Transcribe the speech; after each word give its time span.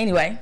Anyway, 0.00 0.38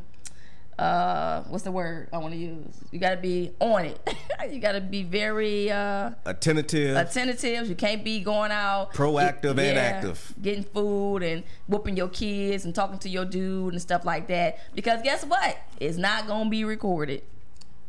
uh, 0.80 1.42
what's 1.48 1.62
the 1.62 1.70
word 1.70 2.08
I 2.10 2.16
want 2.16 2.32
to 2.32 2.40
use? 2.40 2.74
You 2.90 2.98
got 2.98 3.10
to 3.10 3.16
be 3.18 3.52
on 3.60 3.84
it. 3.84 4.16
you 4.50 4.60
got 4.60 4.72
to 4.72 4.80
be 4.80 5.02
very 5.02 5.70
uh, 5.70 6.12
attentive. 6.24 6.96
Attentive. 6.96 7.68
You 7.68 7.74
can't 7.74 8.02
be 8.02 8.20
going 8.20 8.50
out 8.50 8.94
proactive 8.94 9.56
get, 9.56 9.58
and 9.58 9.76
yeah, 9.76 9.82
active, 9.82 10.34
getting 10.40 10.64
food 10.64 11.22
and 11.22 11.44
whooping 11.68 11.98
your 11.98 12.08
kids 12.08 12.64
and 12.64 12.74
talking 12.74 12.98
to 13.00 13.10
your 13.10 13.26
dude 13.26 13.74
and 13.74 13.82
stuff 13.82 14.06
like 14.06 14.26
that. 14.28 14.58
Because 14.74 15.02
guess 15.02 15.22
what? 15.22 15.58
It's 15.78 15.98
not 15.98 16.26
gonna 16.26 16.48
be 16.48 16.64
recorded. 16.64 17.24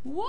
What? 0.03 0.27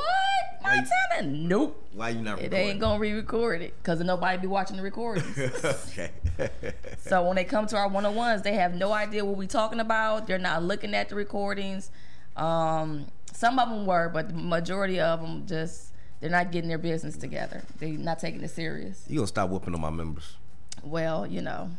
Montana? 0.63 1.23
You, 1.23 1.49
nope. 1.49 1.89
Why 1.93 2.11
you 2.11 2.21
not? 2.21 2.41
It 2.41 2.51
They 2.51 2.71
ain't 2.71 2.81
gonna 2.81 2.99
re-record 2.99 3.63
it 3.63 3.75
because 3.79 4.01
nobody 4.01 4.39
be 4.39 4.47
watching 4.47 4.77
the 4.77 4.83
recordings. 4.83 5.39
okay. 5.65 6.11
so 6.99 7.27
when 7.27 7.37
they 7.37 7.45
come 7.45 7.67
to 7.67 7.77
our 7.77 7.89
one 7.89 8.05
on 8.05 8.15
ones, 8.15 8.43
they 8.43 8.55
have 8.55 8.75
no 8.75 8.93
idea 8.93 9.25
what 9.25 9.37
we 9.37 9.47
talking 9.47 9.81
about. 9.81 10.27
They're 10.27 10.39
not 10.39 10.63
looking 10.63 10.95
at 10.95 11.09
the 11.09 11.15
recordings. 11.15 11.91
Um, 12.37 13.07
some 13.33 13.59
of 13.59 13.69
them 13.71 13.87
were, 13.87 14.11
but 14.11 14.29
the 14.29 14.35
majority 14.35 15.01
of 15.01 15.23
them 15.23 15.47
just 15.47 15.93
they're 16.21 16.31
not 16.31 16.53
getting 16.53 16.69
their 16.69 16.79
business 16.79 17.17
together. 17.17 17.63
They're 17.79 17.91
not 17.91 18.19
taking 18.19 18.43
it 18.43 18.51
serious. 18.51 19.05
You 19.09 19.17
gonna 19.17 19.27
stop 19.27 19.49
whooping 19.49 19.75
on 19.75 19.81
my 19.81 19.91
members? 19.91 20.37
Well, 20.83 21.27
you 21.27 21.41
know, 21.41 21.71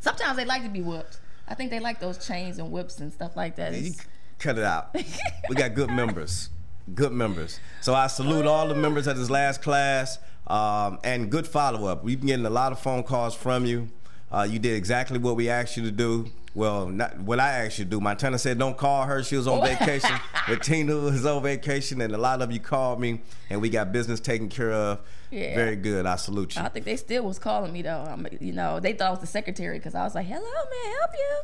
sometimes 0.00 0.36
they 0.36 0.46
like 0.46 0.62
to 0.62 0.70
be 0.70 0.80
whooped. 0.80 1.18
I 1.46 1.54
think 1.54 1.70
they 1.70 1.78
like 1.80 2.00
those 2.00 2.26
chains 2.26 2.58
and 2.58 2.72
whips 2.72 3.00
and 3.00 3.12
stuff 3.12 3.36
like 3.36 3.56
that. 3.56 3.74
Yeah, 3.74 3.90
cut 4.38 4.56
it 4.56 4.64
out. 4.64 4.94
we 5.48 5.54
got 5.54 5.74
good 5.74 5.90
members 5.90 6.48
good 6.92 7.12
members. 7.12 7.60
So 7.80 7.94
I 7.94 8.08
salute 8.08 8.46
all 8.46 8.68
the 8.68 8.74
members 8.74 9.08
at 9.08 9.16
this 9.16 9.30
last 9.30 9.62
class 9.62 10.18
um, 10.46 10.98
and 11.04 11.30
good 11.30 11.46
follow 11.46 11.86
up. 11.86 12.04
We've 12.04 12.18
been 12.18 12.28
getting 12.28 12.46
a 12.46 12.50
lot 12.50 12.72
of 12.72 12.78
phone 12.78 13.02
calls 13.02 13.34
from 13.34 13.64
you. 13.64 13.88
Uh, 14.30 14.46
you 14.48 14.58
did 14.58 14.74
exactly 14.74 15.18
what 15.18 15.36
we 15.36 15.48
asked 15.48 15.76
you 15.76 15.84
to 15.84 15.90
do. 15.90 16.26
Well, 16.54 16.88
not 16.88 17.18
what 17.18 17.40
I 17.40 17.64
asked 17.64 17.78
you 17.78 17.84
to 17.84 17.90
do. 17.90 18.00
Montana 18.00 18.38
said 18.38 18.58
don't 18.58 18.76
call 18.76 19.04
her. 19.04 19.22
She 19.22 19.36
was 19.36 19.48
on 19.48 19.60
vacation. 19.60 20.16
but 20.48 20.62
Tina 20.62 20.94
was 20.94 21.26
on 21.26 21.42
vacation, 21.42 22.00
and 22.00 22.14
a 22.14 22.18
lot 22.18 22.42
of 22.42 22.52
you 22.52 22.60
called 22.60 23.00
me, 23.00 23.20
and 23.50 23.60
we 23.60 23.68
got 23.68 23.92
business 23.92 24.20
taken 24.20 24.48
care 24.48 24.72
of. 24.72 25.00
Yeah. 25.32 25.56
Very 25.56 25.74
good. 25.74 26.06
I 26.06 26.14
salute 26.14 26.54
you. 26.54 26.62
I 26.62 26.68
think 26.68 26.84
they 26.84 26.96
still 26.96 27.24
was 27.24 27.40
calling 27.40 27.72
me 27.72 27.82
though. 27.82 28.04
I'm, 28.08 28.26
you 28.40 28.52
know, 28.52 28.78
they 28.78 28.92
thought 28.92 29.08
I 29.08 29.10
was 29.10 29.18
the 29.18 29.26
secretary 29.26 29.78
because 29.78 29.96
I 29.96 30.04
was 30.04 30.14
like, 30.14 30.26
"Hello, 30.26 30.40
man, 30.40 30.94
help 31.00 31.10
you." 31.12 31.36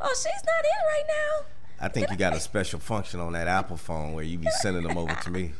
Oh, 0.00 0.14
she's 0.16 0.24
not 0.24 0.64
in 0.64 0.86
right 0.86 1.04
now. 1.08 1.46
I 1.80 1.88
think 1.88 2.10
you 2.10 2.16
got 2.16 2.34
a 2.34 2.40
special 2.40 2.78
function 2.78 3.20
on 3.20 3.32
that 3.32 3.48
Apple 3.48 3.76
phone 3.76 4.12
where 4.12 4.24
you 4.24 4.38
be 4.38 4.48
sending 4.60 4.84
them 4.84 4.96
over 4.96 5.14
to 5.14 5.30
me. 5.30 5.52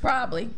Probably, 0.00 0.50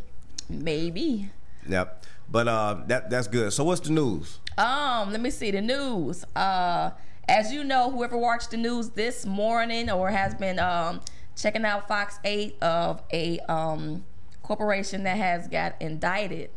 maybe. 0.49 1.29
Yep. 1.67 2.05
But 2.29 2.47
uh, 2.47 2.77
that 2.87 3.09
that's 3.09 3.27
good. 3.27 3.53
So 3.53 3.63
what's 3.63 3.81
the 3.81 3.91
news? 3.91 4.39
Um, 4.57 5.11
let 5.11 5.21
me 5.21 5.29
see 5.29 5.51
the 5.51 5.61
news. 5.61 6.25
Uh, 6.35 6.91
as 7.27 7.51
you 7.51 7.63
know, 7.63 7.91
whoever 7.91 8.17
watched 8.17 8.51
the 8.51 8.57
news 8.57 8.89
this 8.89 9.25
morning 9.25 9.89
or 9.89 10.09
has 10.09 10.33
been 10.35 10.59
um 10.59 11.01
checking 11.35 11.63
out 11.63 11.87
Fox 11.87 12.19
Eight 12.23 12.61
of 12.61 13.01
a 13.13 13.39
um 13.47 14.03
corporation 14.43 15.03
that 15.03 15.17
has 15.17 15.47
got 15.47 15.75
indicted. 15.79 16.49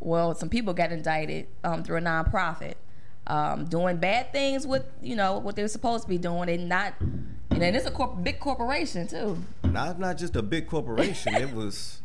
Well, 0.00 0.34
some 0.34 0.48
people 0.48 0.74
got 0.74 0.92
indicted 0.92 1.46
um, 1.64 1.82
through 1.82 1.98
a 1.98 2.00
nonprofit, 2.00 2.74
um, 3.26 3.64
doing 3.66 3.96
bad 3.96 4.32
things 4.32 4.66
with 4.66 4.84
you 5.02 5.16
know 5.16 5.38
what 5.38 5.56
they're 5.56 5.68
supposed 5.68 6.04
to 6.04 6.08
be 6.08 6.18
doing 6.18 6.48
and 6.48 6.68
not 6.68 6.94
and 7.50 7.76
it's 7.76 7.86
a 7.86 7.90
corp- 7.90 8.22
big 8.22 8.38
corporation 8.38 9.06
too. 9.06 9.38
Not 9.64 9.98
not 9.98 10.18
just 10.18 10.36
a 10.36 10.42
big 10.42 10.66
corporation. 10.66 11.34
it 11.34 11.52
was 11.54 12.02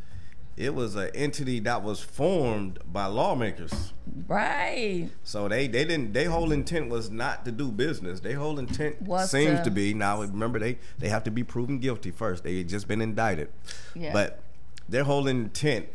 it 0.58 0.76
was 0.76 0.96
an 0.96 1.10
entity 1.16 1.60
that 1.62 1.82
was 1.82 2.02
formed 2.02 2.80
by 2.92 3.06
lawmakers. 3.06 3.94
Right. 4.28 5.10
So 5.24 5.48
they 5.48 5.68
they 5.68 5.86
didn't 5.86 6.14
their 6.14 6.30
whole 6.30 6.52
intent 6.52 6.90
was 6.90 7.10
not 7.10 7.46
to 7.46 7.52
do 7.52 7.72
business. 7.72 8.20
Their 8.20 8.38
whole 8.38 8.60
intent 8.60 9.02
What's 9.02 9.32
seems 9.32 9.60
the... 9.60 9.66
to 9.66 9.72
be 9.72 9.94
now 9.94 10.22
remember 10.22 10.60
they 10.60 10.78
they 11.00 11.10
have 11.10 11.24
to 11.26 11.32
be 11.32 11.44
proven 11.44 11.80
guilty 11.80 12.12
first. 12.12 12.44
They 12.44 12.58
had 12.58 12.70
just 12.70 12.88
been 12.88 13.02
indicted. 13.02 13.50
Yeah. 13.96 14.14
But 14.14 14.42
their 14.88 15.04
whole 15.04 15.28
intent 15.28 15.88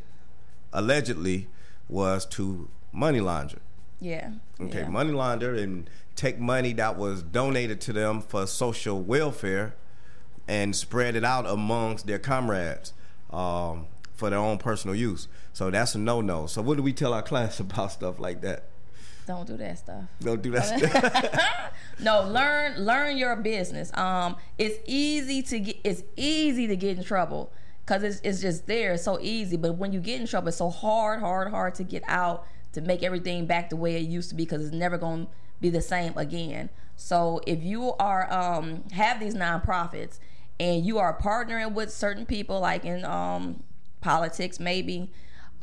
allegedly 0.73 1.49
was 1.89 2.27
to 2.27 2.69
money 2.93 3.21
launder. 3.21 3.59
Yeah. 4.01 4.33
Okay, 4.61 4.81
yeah. 4.81 4.89
money 4.89 5.13
launder 5.13 5.55
and 5.55 5.89
take 6.15 6.39
money 6.39 6.73
that 6.75 6.97
was 6.97 7.23
donated 7.23 7.81
to 7.83 7.93
them 7.93 8.21
for 8.21 8.47
social 8.47 9.01
welfare 9.01 9.75
and 10.49 10.75
spread 10.75 11.17
it 11.17 11.25
out 11.25 11.47
amongst 11.47 12.07
their 12.07 12.19
comrades 12.19 12.93
um, 13.31 13.87
for 14.15 14.31
their 14.31 14.39
own 14.39 14.59
personal 14.59 14.95
use. 14.95 15.29
So 15.53 15.71
that's 15.71 15.95
a 15.95 15.99
no 15.99 16.21
no. 16.21 16.47
So 16.47 16.63
what 16.63 16.77
do 16.77 16.83
we 16.83 16.93
tell 16.93 17.13
our 17.13 17.23
class 17.31 17.61
about 17.61 17.93
stuff 17.93 18.19
like 18.19 18.41
that? 18.43 18.65
Don't 19.27 19.47
do 19.47 19.57
that 19.57 19.79
stuff. 19.79 20.05
Don't 20.21 20.41
do 20.41 20.53
that 20.53 20.79
stuff. 20.79 21.73
no, 22.01 22.23
learn 22.29 22.85
learn 22.85 23.17
your 23.17 23.35
business. 23.37 23.91
Um, 23.97 24.37
it's 24.57 24.79
easy 24.87 25.43
to 25.43 25.59
get 25.59 25.77
it's 25.83 26.03
easy 26.17 26.67
to 26.69 26.77
get 26.77 26.97
in 26.97 27.03
trouble 27.03 27.53
because 27.85 28.05
it's 28.05 28.21
it's 28.23 28.41
just 28.41 28.67
there. 28.67 28.93
It's 28.93 29.03
so 29.03 29.19
easy. 29.21 29.57
But 29.57 29.77
when 29.77 29.93
you 29.93 30.01
get 30.01 30.21
in 30.21 30.29
trouble, 30.29 30.49
it's 30.49 30.59
so 30.59 30.71
hard, 30.71 31.21
hard, 31.21 31.51
hard 31.51 31.75
to 31.77 31.85
get 31.85 32.05
out 32.07 32.47
to 32.77 32.83
make 32.83 33.03
everything 33.03 33.47
back 33.47 33.71
the 33.71 33.77
way 33.77 33.97
it 33.97 34.03
used 34.03 34.29
to 34.29 34.35
be 34.35 34.45
because 34.45 34.65
it's 34.65 34.75
never 34.75 34.99
going 34.99 35.27
to 35.27 35.33
be 35.61 35.71
the 35.71 35.81
same 35.81 36.13
again. 36.17 36.69
So 36.95 37.41
if 37.47 37.63
you 37.63 37.95
are 37.95 38.31
um, 38.33 38.85
have 38.93 39.19
these 39.19 39.35
nonprofits 39.35 40.19
and 40.61 40.85
you 40.85 40.99
are 40.99 41.19
partnering 41.19 41.73
with 41.73 41.91
certain 41.91 42.27
people, 42.27 42.61
like 42.61 42.85
in 42.85 43.05
um, 43.05 43.63
politics, 44.03 44.61
maybe. 44.61 45.11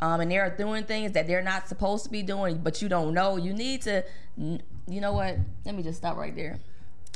Um, 0.01 0.21
and 0.21 0.31
they're 0.31 0.49
doing 0.55 0.83
things 0.83 1.11
that 1.13 1.27
they're 1.27 1.43
not 1.43 1.67
supposed 1.67 2.03
to 2.05 2.09
be 2.09 2.23
doing, 2.23 2.57
but 2.57 2.81
you 2.81 2.89
don't 2.89 3.13
know. 3.13 3.37
You 3.37 3.53
need 3.53 3.83
to, 3.83 4.03
you 4.35 4.59
know 4.87 5.13
what? 5.13 5.37
Let 5.65 5.75
me 5.75 5.83
just 5.83 5.99
stop 5.99 6.17
right 6.17 6.35
there. 6.35 6.57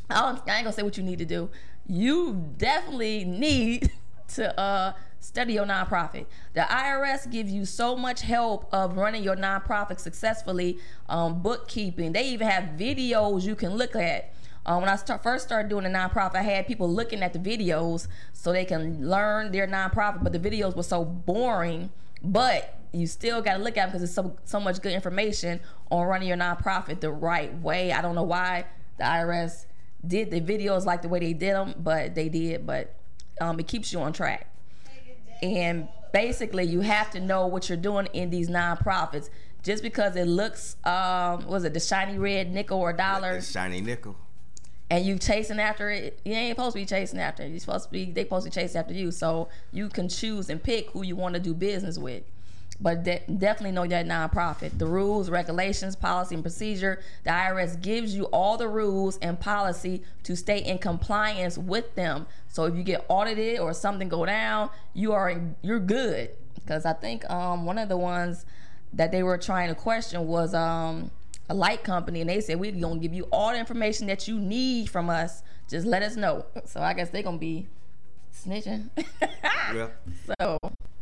I, 0.09 0.21
I 0.21 0.29
ain't 0.29 0.45
gonna 0.45 0.73
say 0.73 0.83
what 0.83 0.95
you 0.95 1.03
need 1.03 1.19
to 1.19 1.25
do. 1.25 1.49
You 1.87 2.53
definitely 2.57 3.25
need 3.25 3.91
to 4.35 4.59
uh, 4.59 4.93
study 5.19 5.53
your 5.53 5.65
nonprofit. 5.65 6.25
The 6.53 6.61
IRS 6.61 7.29
gives 7.31 7.51
you 7.51 7.65
so 7.65 7.95
much 7.95 8.21
help 8.21 8.67
of 8.73 8.97
running 8.97 9.23
your 9.23 9.35
nonprofit 9.35 9.99
successfully, 9.99 10.79
um, 11.09 11.41
bookkeeping. 11.41 12.13
They 12.13 12.27
even 12.29 12.47
have 12.47 12.77
videos 12.77 13.43
you 13.43 13.55
can 13.55 13.75
look 13.75 13.95
at. 13.95 14.33
Um, 14.65 14.81
when 14.81 14.89
I 14.89 14.97
start, 14.97 15.23
first 15.23 15.45
started 15.45 15.69
doing 15.69 15.85
a 15.85 15.89
nonprofit, 15.89 16.35
I 16.35 16.41
had 16.41 16.67
people 16.67 16.91
looking 16.91 17.23
at 17.23 17.31
the 17.31 17.39
videos 17.39 18.07
so 18.33 18.51
they 18.51 18.65
can 18.65 19.09
learn 19.09 19.51
their 19.51 19.65
nonprofit, 19.65 20.23
but 20.23 20.33
the 20.33 20.39
videos 20.39 20.75
were 20.75 20.83
so 20.83 21.05
boring. 21.05 21.89
But 22.21 22.77
you 22.91 23.07
still 23.07 23.41
got 23.41 23.57
to 23.57 23.63
look 23.63 23.77
at 23.77 23.83
them 23.83 23.89
because 23.89 24.01
there's 24.01 24.13
so, 24.13 24.35
so 24.43 24.59
much 24.59 24.81
good 24.81 24.91
information 24.91 25.61
on 25.89 26.05
running 26.05 26.27
your 26.27 26.37
nonprofit 26.37 26.99
the 26.99 27.11
right 27.11 27.53
way. 27.61 27.93
I 27.93 28.01
don't 28.01 28.15
know 28.15 28.23
why 28.23 28.65
the 28.97 29.05
IRS 29.05 29.65
did 30.05 30.31
the 30.31 30.41
videos 30.41 30.85
like 30.85 31.01
the 31.01 31.07
way 31.07 31.19
they 31.19 31.33
did 31.33 31.53
them, 31.53 31.73
but 31.77 32.15
they 32.15 32.27
did. 32.27 32.65
But 32.65 32.93
um, 33.39 33.59
it 33.59 33.67
keeps 33.67 33.93
you 33.93 33.99
on 34.01 34.11
track. 34.11 34.51
And 35.41 35.87
basically, 36.13 36.65
you 36.65 36.81
have 36.81 37.11
to 37.11 37.19
know 37.19 37.47
what 37.47 37.69
you're 37.69 37.77
doing 37.77 38.07
in 38.13 38.29
these 38.29 38.49
nonprofits. 38.49 39.29
Just 39.63 39.83
because 39.83 40.15
it 40.15 40.25
looks, 40.25 40.77
um, 40.85 41.45
was 41.45 41.63
it 41.63 41.73
the 41.73 41.79
shiny 41.79 42.17
red 42.17 42.51
nickel 42.51 42.79
or 42.79 42.93
dollar? 42.93 43.35
The 43.35 43.41
shiny 43.41 43.81
nickel. 43.81 44.15
And 44.89 45.05
you 45.05 45.17
chasing 45.17 45.59
after 45.59 45.89
it, 45.89 46.19
you 46.23 46.33
ain't 46.33 46.55
supposed 46.55 46.73
to 46.73 46.81
be 46.81 46.85
chasing 46.85 47.19
after 47.19 47.43
it. 47.43 47.49
You're 47.49 47.59
supposed 47.59 47.85
to 47.85 47.91
be, 47.91 48.05
they 48.05 48.23
supposed 48.23 48.45
to 48.45 48.51
chase 48.51 48.75
after 48.75 48.93
you. 48.93 49.11
So 49.11 49.49
you 49.73 49.89
can 49.89 50.07
choose 50.07 50.49
and 50.49 50.63
pick 50.63 50.91
who 50.91 51.03
you 51.03 51.17
want 51.17 51.33
to 51.33 51.41
do 51.41 51.53
business 51.53 51.97
with 51.97 52.23
but 52.79 53.03
de- 53.03 53.23
definitely 53.37 53.71
know 53.71 53.87
that 53.87 54.05
nonprofit. 54.05 54.77
The 54.77 54.85
rules, 54.85 55.29
regulations, 55.29 55.95
policy, 55.95 56.35
and 56.35 56.43
procedure. 56.43 57.01
The 57.23 57.31
IRS 57.31 57.81
gives 57.81 58.15
you 58.15 58.25
all 58.25 58.57
the 58.57 58.67
rules 58.67 59.17
and 59.17 59.39
policy 59.39 60.03
to 60.23 60.35
stay 60.35 60.59
in 60.59 60.77
compliance 60.77 61.57
with 61.57 61.95
them. 61.95 62.27
So 62.49 62.65
if 62.65 62.75
you 62.75 62.83
get 62.83 63.05
audited 63.07 63.59
or 63.59 63.73
something 63.73 64.09
go 64.09 64.25
down, 64.25 64.69
you 64.93 65.13
are 65.13 65.41
you're 65.61 65.79
good. 65.79 66.31
Because 66.55 66.85
I 66.85 66.93
think 66.93 67.27
um, 67.29 67.65
one 67.65 67.77
of 67.77 67.89
the 67.89 67.97
ones 67.97 68.45
that 68.93 69.11
they 69.11 69.23
were 69.23 69.37
trying 69.37 69.69
to 69.69 69.75
question 69.75 70.27
was 70.27 70.53
um, 70.53 71.11
a 71.49 71.53
light 71.53 71.83
company, 71.83 72.21
and 72.21 72.29
they 72.29 72.41
said 72.41 72.59
we're 72.59 72.71
gonna 72.71 72.99
give 72.99 73.13
you 73.13 73.27
all 73.31 73.51
the 73.51 73.57
information 73.57 74.07
that 74.07 74.27
you 74.27 74.39
need 74.39 74.89
from 74.89 75.09
us. 75.09 75.43
Just 75.69 75.85
let 75.85 76.03
us 76.03 76.15
know. 76.15 76.45
So 76.65 76.81
I 76.81 76.93
guess 76.93 77.09
they're 77.09 77.23
gonna 77.23 77.37
be 77.37 77.67
snitching. 78.47 78.89
yeah. 79.73 79.87
So 80.39 80.57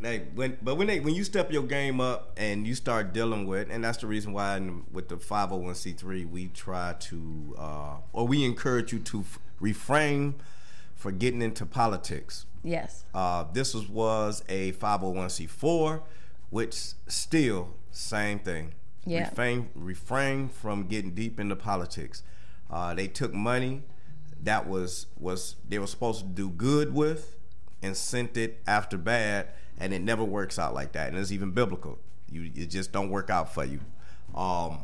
Hey, 0.06 0.24
when 0.34 0.58
but 0.60 0.76
when 0.76 0.88
they 0.88 1.00
when 1.00 1.14
you 1.14 1.24
step 1.24 1.50
your 1.50 1.62
game 1.62 2.00
up 2.00 2.32
and 2.36 2.66
you 2.66 2.74
start 2.74 3.14
dealing 3.14 3.46
with, 3.46 3.70
and 3.70 3.82
that's 3.82 3.98
the 3.98 4.06
reason 4.06 4.32
why 4.34 4.58
in, 4.58 4.84
with 4.92 5.08
the 5.08 5.16
501c3 5.16 6.28
we 6.30 6.48
try 6.48 6.94
to 7.00 7.56
uh, 7.58 7.96
or 8.12 8.26
we 8.26 8.44
encourage 8.44 8.92
you 8.92 8.98
to 8.98 9.20
f- 9.20 9.38
refrain 9.58 10.34
for 10.94 11.10
getting 11.10 11.40
into 11.40 11.64
politics. 11.64 12.44
Yes. 12.62 13.04
Uh, 13.14 13.44
this 13.52 13.72
was 13.72 13.88
was 13.88 14.44
a 14.50 14.72
501c4, 14.72 16.02
which 16.50 16.74
still 17.08 17.70
same 17.90 18.38
thing. 18.38 18.74
Yeah. 19.06 19.30
Refrain 19.30 19.70
refrain 19.74 20.48
from 20.50 20.88
getting 20.88 21.12
deep 21.12 21.40
into 21.40 21.56
politics. 21.56 22.22
Uh, 22.70 22.92
they 22.92 23.08
took 23.08 23.32
money 23.32 23.82
that 24.42 24.68
was 24.68 25.06
was 25.18 25.56
they 25.66 25.78
were 25.78 25.86
supposed 25.86 26.20
to 26.20 26.26
do 26.26 26.50
good 26.50 26.92
with 26.92 27.35
and 27.82 27.96
sent 27.96 28.36
it 28.36 28.60
after 28.66 28.96
bad 28.96 29.48
and 29.78 29.92
it 29.92 30.00
never 30.00 30.24
works 30.24 30.58
out 30.58 30.74
like 30.74 30.92
that. 30.92 31.08
And 31.08 31.18
it's 31.18 31.32
even 31.32 31.50
biblical. 31.50 31.98
You 32.30 32.50
it 32.54 32.66
just 32.66 32.92
don't 32.92 33.10
work 33.10 33.30
out 33.30 33.52
for 33.52 33.64
you. 33.64 33.80
Um, 34.34 34.80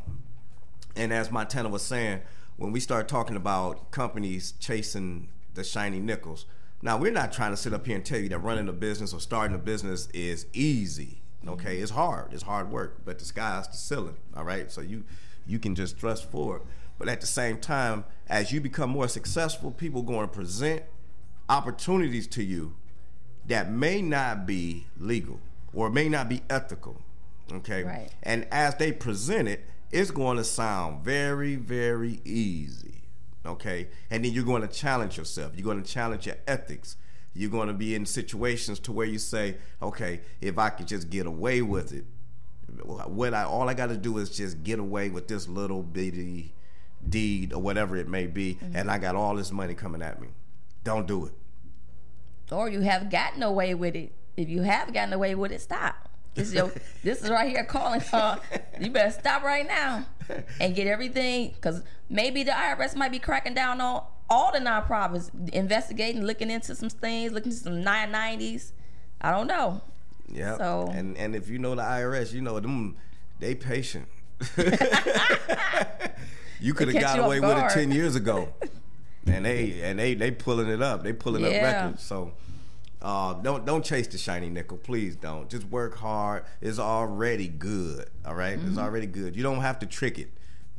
and 0.97 1.12
as 1.12 1.31
Montana 1.31 1.69
was 1.69 1.83
saying, 1.83 2.21
when 2.56 2.73
we 2.73 2.81
start 2.81 3.09
talking 3.09 3.37
about 3.37 3.91
companies 3.91 4.53
chasing 4.61 5.29
the 5.55 5.65
shiny 5.65 5.99
nickels, 5.99 6.47
now 6.83 6.97
we're 6.97 7.12
not 7.12 7.33
trying 7.33 7.53
to 7.53 7.56
sit 7.56 7.73
up 7.73 7.87
here 7.87 7.97
and 7.97 8.05
tell 8.05 8.19
you 8.19 8.29
that 8.29 8.39
running 8.39 8.69
a 8.69 8.73
business 8.73 9.12
or 9.12 9.21
starting 9.21 9.55
a 9.55 9.59
business 9.59 10.09
is 10.12 10.47
easy. 10.53 11.21
Okay, 11.47 11.79
it's 11.79 11.91
hard. 11.91 12.33
It's 12.33 12.43
hard 12.43 12.71
work, 12.71 13.05
but 13.05 13.19
the 13.19 13.25
sky's 13.25 13.67
the 13.69 13.77
ceiling. 13.77 14.17
All 14.37 14.44
right, 14.44 14.71
so 14.71 14.81
you 14.81 15.05
you 15.47 15.59
can 15.59 15.75
just 15.75 15.99
thrust 15.99 16.31
forward. 16.31 16.62
But 16.99 17.09
at 17.09 17.21
the 17.21 17.27
same 17.27 17.59
time, 17.59 18.05
as 18.29 18.53
you 18.53 18.61
become 18.61 18.91
more 18.91 19.09
successful, 19.09 19.73
people 19.73 20.03
going 20.03 20.29
to 20.29 20.33
present 20.33 20.85
opportunities 21.49 22.29
to 22.29 22.44
you 22.44 22.77
that 23.47 23.71
may 23.71 24.03
not 24.03 24.47
be 24.47 24.87
legal 24.99 25.41
or 25.73 25.91
may 25.91 26.09
not 26.09 26.29
be 26.29 26.43
ethical. 26.49 27.00
Okay. 27.53 27.83
Right. 27.83 28.09
And 28.23 28.47
as 28.50 28.77
they 28.77 28.93
present 28.93 29.49
it, 29.49 29.65
it's 29.91 30.11
going 30.11 30.37
to 30.39 30.44
sound 30.44 31.05
very, 31.05 31.56
very 31.56 32.21
easy. 32.25 33.03
Okay. 33.44 33.89
And 34.11 34.25
then 34.25 34.33
you're 34.33 34.44
going 34.44 34.62
to 34.62 34.69
challenge 34.69 35.19
yourself. 35.19 35.53
You're 35.55 35.65
going 35.65 35.83
to 35.83 35.91
challenge 35.91 36.27
your 36.27 36.37
ethics. 36.47 36.97
You're 37.35 37.50
going 37.50 37.69
to 37.69 37.75
be 37.75 37.94
in 37.94 38.06
situations 38.06 38.79
to 38.81 38.93
where 38.93 39.06
you 39.06 39.19
say, 39.19 39.56
okay, 39.81 40.21
if 40.41 40.59
I 40.59 40.69
could 40.69 40.87
just 40.87 41.11
get 41.11 41.27
away 41.27 41.62
with 41.62 41.93
it, 41.93 42.05
what 42.85 43.35
I 43.35 43.44
all 43.44 43.69
I 43.69 43.75
got 43.75 43.89
to 43.89 43.97
do 43.97 44.19
is 44.19 44.31
just 44.31 44.62
get 44.62 44.79
away 44.79 45.11
with 45.11 45.29
this 45.29 45.49
little 45.49 45.83
bitty 45.83 46.55
deed 47.06 47.53
or 47.53 47.61
whatever 47.61 47.97
it 47.97 48.09
may 48.09 48.27
be, 48.27 48.55
mm-hmm. 48.55 48.77
and 48.77 48.91
I 48.91 48.99
got 48.99 49.15
all 49.15 49.35
this 49.35 49.50
money 49.50 49.75
coming 49.75 50.03
at 50.03 50.21
me. 50.21 50.29
Don't 50.85 51.06
do 51.06 51.27
it 51.27 51.33
or 52.50 52.69
you 52.69 52.81
have 52.81 53.11
gotten 53.11 53.43
away 53.43 53.75
with 53.75 53.94
it. 53.94 54.12
If 54.37 54.49
you 54.49 54.62
have 54.62 54.93
gotten 54.93 55.12
away 55.12 55.35
with 55.35 55.53
it, 55.53 55.61
stop. 55.61 56.09
This 56.35 56.49
is 56.49 56.55
your, 56.55 56.73
this 57.03 57.23
is 57.23 57.31
right 57.31 57.50
here 57.50 57.65
calling. 57.65 58.03
Uh, 58.12 58.37
you 58.81 58.91
better 58.91 59.11
stop 59.11 59.43
right 59.43 59.67
now 59.67 60.06
and 60.61 60.75
get 60.75 60.87
everything 60.87 61.53
because 61.55 61.83
maybe 62.09 62.43
the 62.43 62.53
IRS 62.53 62.97
might 62.97 63.12
be 63.12 63.19
cracking 63.19 63.55
down 63.55 63.81
on 63.81 64.05
all 64.31 64.53
the 64.53 64.59
nonprofits, 64.59 65.31
investigating, 65.50 66.25
looking 66.25 66.50
into 66.50 66.75
some 66.75 66.89
things, 66.89 67.33
looking 67.33 67.53
into 67.53 67.65
some 67.65 67.83
990s. 67.83 68.73
I 69.21 69.31
don't 69.31 69.47
know. 69.47 69.83
Yeah. 70.33 70.56
So 70.56 70.91
and 70.93 71.17
and 71.19 71.37
if 71.37 71.49
you 71.49 71.59
know 71.59 71.75
the 71.75 71.83
IRS, 71.83 72.33
you 72.33 72.41
know 72.41 72.59
them 72.59 72.97
they 73.39 73.55
patient. 73.55 74.09
you 76.61 76.75
could 76.75 76.89
have 76.89 77.00
got 77.00 77.19
away 77.19 77.39
with 77.41 77.59
it 77.59 77.71
ten 77.71 77.91
years 77.91 78.17
ago 78.17 78.49
and 79.26 79.44
they 79.44 79.80
and 79.82 79.98
they 79.98 80.14
they 80.14 80.30
pulling 80.30 80.69
it 80.69 80.82
up. 80.82 81.02
They 81.02 81.12
pulling 81.12 81.42
yeah. 81.42 81.48
up 81.48 81.62
records. 81.62 82.02
So 82.02 82.32
uh, 83.00 83.34
don't 83.34 83.66
don't 83.66 83.84
chase 83.84 84.06
the 84.06 84.19
shiny 84.19 84.48
nickel, 84.48 84.78
please 84.78 85.16
don't. 85.16 85.48
Just 85.48 85.64
work 85.66 85.96
hard. 85.96 86.44
It's 86.60 86.78
already 86.78 87.48
good. 87.48 88.08
All 88.24 88.34
right? 88.34 88.58
mm-hmm. 88.58 88.69
it's 88.69 88.78
already 88.78 89.06
good. 89.06 89.34
You 89.36 89.42
don't 89.42 89.60
have 89.60 89.78
to 89.80 89.86
trick 89.86 90.19
it. 90.19 90.30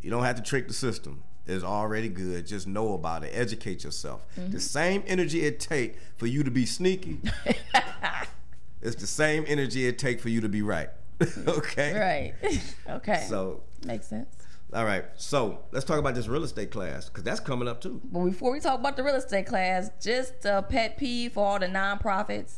You 0.01 0.09
don't 0.09 0.23
have 0.23 0.37
to 0.37 0.41
trick 0.41 0.67
the 0.67 0.73
system. 0.73 1.23
It's 1.45 1.63
already 1.63 2.07
good. 2.07 2.47
Just 2.47 2.67
know 2.67 2.93
about 2.93 3.23
it. 3.23 3.31
Educate 3.33 3.83
yourself. 3.83 4.25
Mm-hmm. 4.37 4.51
The 4.51 4.59
same 4.61 5.03
energy 5.05 5.45
it 5.45 5.59
take 5.59 5.97
for 6.17 6.25
you 6.25 6.43
to 6.43 6.51
be 6.51 6.65
sneaky. 6.65 7.19
it's 8.81 8.95
the 8.95 9.07
same 9.07 9.43
energy 9.47 9.85
it 9.85 9.99
take 9.99 10.21
for 10.21 10.29
you 10.29 10.39
to 10.41 10.49
be 10.49 10.61
right. 10.61 10.89
okay. 11.47 12.33
Right. 12.43 12.63
okay. 12.89 13.25
So 13.27 13.61
makes 13.85 14.07
sense. 14.07 14.29
All 14.73 14.85
right, 14.85 15.05
so 15.15 15.59
let's 15.71 15.85
talk 15.85 15.99
about 15.99 16.15
this 16.15 16.27
real 16.27 16.43
estate 16.43 16.71
class 16.71 17.07
because 17.07 17.23
that's 17.23 17.39
coming 17.39 17.67
up 17.67 17.79
too. 17.79 18.01
But 18.05 18.25
before 18.25 18.51
we 18.51 18.59
talk 18.59 18.79
about 18.79 18.97
the 18.97 19.03
real 19.03 19.13
estate 19.13 19.45
class, 19.45 19.91
just 20.01 20.45
a 20.45 20.63
pet 20.63 20.97
peeve 20.97 21.33
for 21.33 21.45
all 21.45 21.59
the 21.59 21.67
nonprofits 21.67 22.55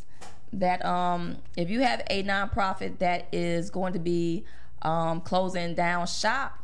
that 0.53 0.85
um, 0.85 1.37
if 1.57 1.69
you 1.69 1.81
have 1.81 2.03
a 2.09 2.23
nonprofit 2.23 2.99
that 2.99 3.27
is 3.33 3.69
going 3.69 3.91
to 3.91 3.99
be 3.99 4.45
um, 4.83 5.19
closing 5.19 5.75
down 5.75 6.07
shop, 6.07 6.57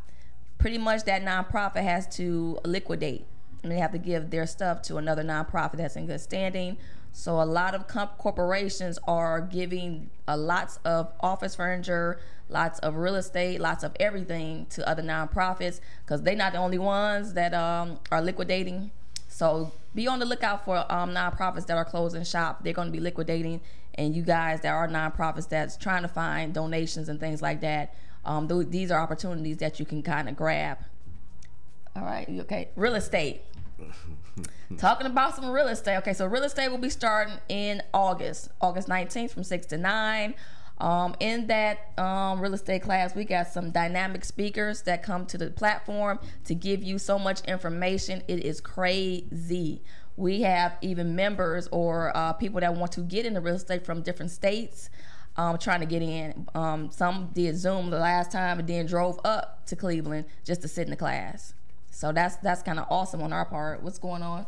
pretty 0.58 0.78
much 0.78 1.04
that 1.04 1.22
nonprofit 1.22 1.84
has 1.84 2.08
to 2.16 2.58
liquidate 2.64 3.26
and 3.64 3.72
they 3.72 3.78
have 3.78 3.92
to 3.92 3.98
give 3.98 4.30
their 4.30 4.48
stuff 4.48 4.82
to 4.84 4.98
another 4.98 5.24
nonprofit 5.24 5.78
that's 5.78 5.98
in 5.98 6.08
good 6.08 6.22
standing. 6.22 6.78
So 7.12 7.42
a 7.42 7.44
lot 7.44 7.76
of 7.76 7.88
comp- 7.88 8.18
corporations 8.18 8.98
are 9.06 9.42
giving 9.42 10.10
a 10.30 10.38
lots 10.38 10.80
of 10.86 11.12
office 11.20 11.56
furniture, 11.56 12.20
lots 12.52 12.80
of 12.80 12.96
real 12.96 13.16
estate, 13.16 13.60
lots 13.60 13.84
of 13.84 13.96
everything 14.00 14.68
to 14.72 14.88
other 14.88 15.02
nonprofits 15.02 15.80
because 16.06 16.22
they're 16.22 16.36
not 16.36 16.54
the 16.54 16.60
only 16.60 16.78
ones 16.78 17.34
that 17.34 17.54
um, 17.54 18.00
are 18.12 18.22
liquidating. 18.22 18.92
So 19.28 19.72
be 19.96 20.08
on 20.08 20.20
the 20.20 20.26
lookout 20.26 20.66
for 20.66 20.78
um, 20.92 21.12
nonprofits 21.12 21.66
that 21.68 21.78
are 21.78 21.86
closing 21.86 22.24
shop. 22.24 22.64
They're 22.64 22.74
going 22.74 22.90
to 22.90 22.92
be 22.92 23.00
liquidating, 23.00 23.62
and 23.96 24.16
you 24.16 24.22
guys 24.22 24.62
that 24.62 24.70
are 24.70 24.88
nonprofits 24.88 25.48
that's 25.50 25.78
trying 25.78 26.02
to 26.04 26.08
find 26.08 26.54
donations 26.54 27.10
and 27.10 27.20
things 27.20 27.42
like 27.42 27.62
that. 27.62 27.96
Um, 28.26 28.48
th- 28.48 28.68
these 28.70 28.92
are 28.92 29.02
opportunities 29.02 29.58
that 29.58 29.80
you 29.80 29.86
can 29.86 30.04
kind 30.04 30.30
of 30.30 30.36
grab. 30.36 30.78
All 31.96 32.04
right, 32.04 32.28
okay. 32.42 32.70
Real 32.76 32.96
estate. 32.96 33.42
Talking 34.78 35.08
about 35.08 35.36
some 35.36 35.50
real 35.50 35.68
estate. 35.68 35.98
Okay, 35.98 36.14
so 36.14 36.26
real 36.26 36.44
estate 36.44 36.70
will 36.70 36.78
be 36.78 36.90
starting 36.90 37.36
in 37.50 37.82
August, 37.94 38.50
August 38.62 38.88
19th 38.88 39.32
from 39.32 39.44
6 39.44 39.66
to 39.68 39.78
9. 39.78 40.34
Um, 40.82 41.16
in 41.20 41.46
that 41.46 41.98
um, 42.00 42.42
real 42.42 42.56
estate 42.56 42.82
class, 42.82 43.14
we 43.14 43.24
got 43.24 43.48
some 43.48 43.70
dynamic 43.70 44.26
speakers 44.26 44.82
that 44.82 45.04
come 45.04 45.28
to 45.28 45.38
the 45.38 45.52
platform 45.52 46.20
to 46.46 46.56
give 46.56 46.84
you 46.84 46.98
so 46.98 47.20
much 47.20 47.42
information. 47.42 48.24
It 48.28 48.44
is 48.44 48.60
crazy. 48.60 49.84
We 50.18 50.42
have 50.42 50.78
even 50.82 51.16
members 51.16 51.70
or 51.72 52.12
uh, 52.18 52.34
people 52.34 52.60
that 52.62 52.74
want 52.74 52.92
to 52.94 53.02
get 53.02 53.28
into 53.28 53.40
real 53.42 53.56
estate 53.56 53.86
from 53.86 54.02
different 54.02 54.32
states. 54.32 54.90
Um, 55.38 55.58
trying 55.58 55.80
to 55.80 55.86
get 55.86 56.02
in. 56.02 56.46
Um, 56.54 56.92
some 56.92 57.30
did 57.34 57.56
Zoom 57.56 57.90
the 57.90 58.00
last 58.00 58.34
time 58.34 58.60
and 58.60 58.68
then 58.68 58.86
drove 58.86 59.18
up 59.24 59.66
to 59.68 59.78
Cleveland 59.78 60.26
just 60.44 60.62
to 60.64 60.68
sit 60.68 60.88
in 60.88 60.90
the 60.90 60.98
class. 60.98 61.54
So 61.90 62.12
that's 62.12 62.36
that's 62.38 62.62
kind 62.62 62.78
of 62.78 62.86
awesome 62.90 63.22
on 63.22 63.32
our 63.32 63.46
part. 63.46 63.82
What's 63.82 63.98
going 63.98 64.24
on? 64.24 64.46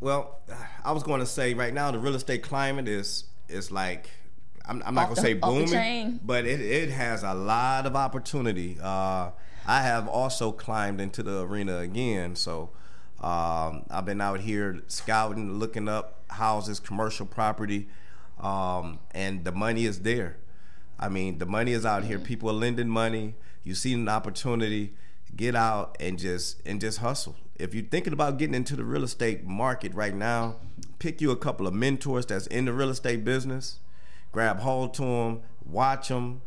Well, 0.00 0.40
I 0.84 0.92
was 0.92 1.02
going 1.02 1.20
to 1.20 1.26
say 1.26 1.54
right 1.54 1.72
now 1.72 1.90
the 1.92 1.98
real 1.98 2.14
estate 2.14 2.42
climate 2.42 2.88
is 2.88 3.24
is 3.48 3.70
like 3.70 4.10
I'm, 4.64 4.82
I'm 4.86 4.94
not 4.94 5.06
going 5.06 5.16
to 5.16 5.20
say 5.22 5.34
booming, 5.34 6.20
but 6.24 6.44
it, 6.44 6.60
it 6.60 6.90
has 6.90 7.22
a 7.22 7.34
lot 7.34 7.86
of 7.86 7.96
opportunity. 7.96 8.78
Uh, 8.80 9.30
I 9.66 9.82
have 9.82 10.08
also 10.08 10.52
climbed 10.52 11.00
into 11.00 11.22
the 11.22 11.42
arena 11.42 11.78
again, 11.78 12.36
so 12.36 12.70
um, 13.20 13.84
I've 13.90 14.04
been 14.04 14.20
out 14.20 14.40
here 14.40 14.80
scouting, 14.88 15.58
looking 15.58 15.88
up 15.88 16.24
houses, 16.30 16.80
commercial 16.80 17.26
property, 17.26 17.88
um, 18.40 18.98
and 19.12 19.44
the 19.44 19.52
money 19.52 19.84
is 19.84 20.00
there. 20.00 20.38
I 20.98 21.08
mean, 21.08 21.38
the 21.38 21.46
money 21.46 21.72
is 21.72 21.84
out 21.86 22.04
here. 22.04 22.18
Mm-hmm. 22.18 22.26
People 22.26 22.50
are 22.50 22.54
lending 22.54 22.88
money. 22.88 23.34
You 23.64 23.74
see 23.74 23.94
an 23.94 24.08
opportunity, 24.08 24.94
get 25.34 25.54
out 25.54 25.96
and 26.00 26.18
just 26.18 26.60
and 26.66 26.80
just 26.80 26.98
hustle. 26.98 27.36
If 27.56 27.74
you're 27.74 27.84
thinking 27.84 28.12
about 28.12 28.38
getting 28.38 28.54
into 28.54 28.74
the 28.74 28.84
real 28.84 29.04
estate 29.04 29.44
market 29.44 29.94
right 29.94 30.14
now, 30.14 30.56
pick 30.98 31.20
you 31.20 31.30
a 31.30 31.36
couple 31.36 31.66
of 31.66 31.74
mentors 31.74 32.26
that's 32.26 32.46
in 32.48 32.64
the 32.64 32.72
real 32.72 32.90
estate 32.90 33.24
business. 33.24 33.78
Grab 34.32 34.60
hold 34.60 34.94
to 34.94 35.02
them, 35.02 35.40
watch 35.64 36.08
them, 36.08 36.40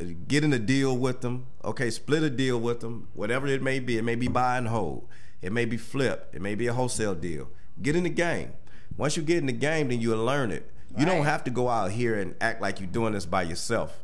uh, 0.00 0.04
get 0.28 0.44
in 0.44 0.52
a 0.52 0.58
deal 0.58 0.96
with 0.96 1.20
them. 1.20 1.46
Okay, 1.64 1.90
split 1.90 2.22
a 2.22 2.30
deal 2.30 2.58
with 2.58 2.80
them, 2.80 3.08
whatever 3.14 3.46
it 3.46 3.62
may 3.62 3.80
be. 3.80 3.98
It 3.98 4.02
may 4.02 4.14
be 4.14 4.28
buy 4.28 4.58
and 4.58 4.68
hold. 4.68 5.06
It 5.42 5.52
may 5.52 5.64
be 5.64 5.76
flip. 5.76 6.30
It 6.32 6.40
may 6.40 6.54
be 6.54 6.66
a 6.66 6.72
wholesale 6.72 7.14
deal. 7.14 7.48
Get 7.82 7.94
in 7.96 8.04
the 8.04 8.10
game. 8.10 8.52
Once 8.96 9.16
you 9.16 9.22
get 9.22 9.38
in 9.38 9.46
the 9.46 9.52
game, 9.52 9.88
then 9.88 10.00
you'll 10.00 10.24
learn 10.24 10.50
it. 10.50 10.70
You 10.96 11.04
Right. 11.04 11.14
don't 11.14 11.24
have 11.26 11.44
to 11.44 11.50
go 11.50 11.68
out 11.68 11.90
here 11.90 12.18
and 12.18 12.34
act 12.40 12.62
like 12.62 12.80
you're 12.80 12.88
doing 12.88 13.12
this 13.12 13.26
by 13.26 13.42
yourself. 13.42 14.02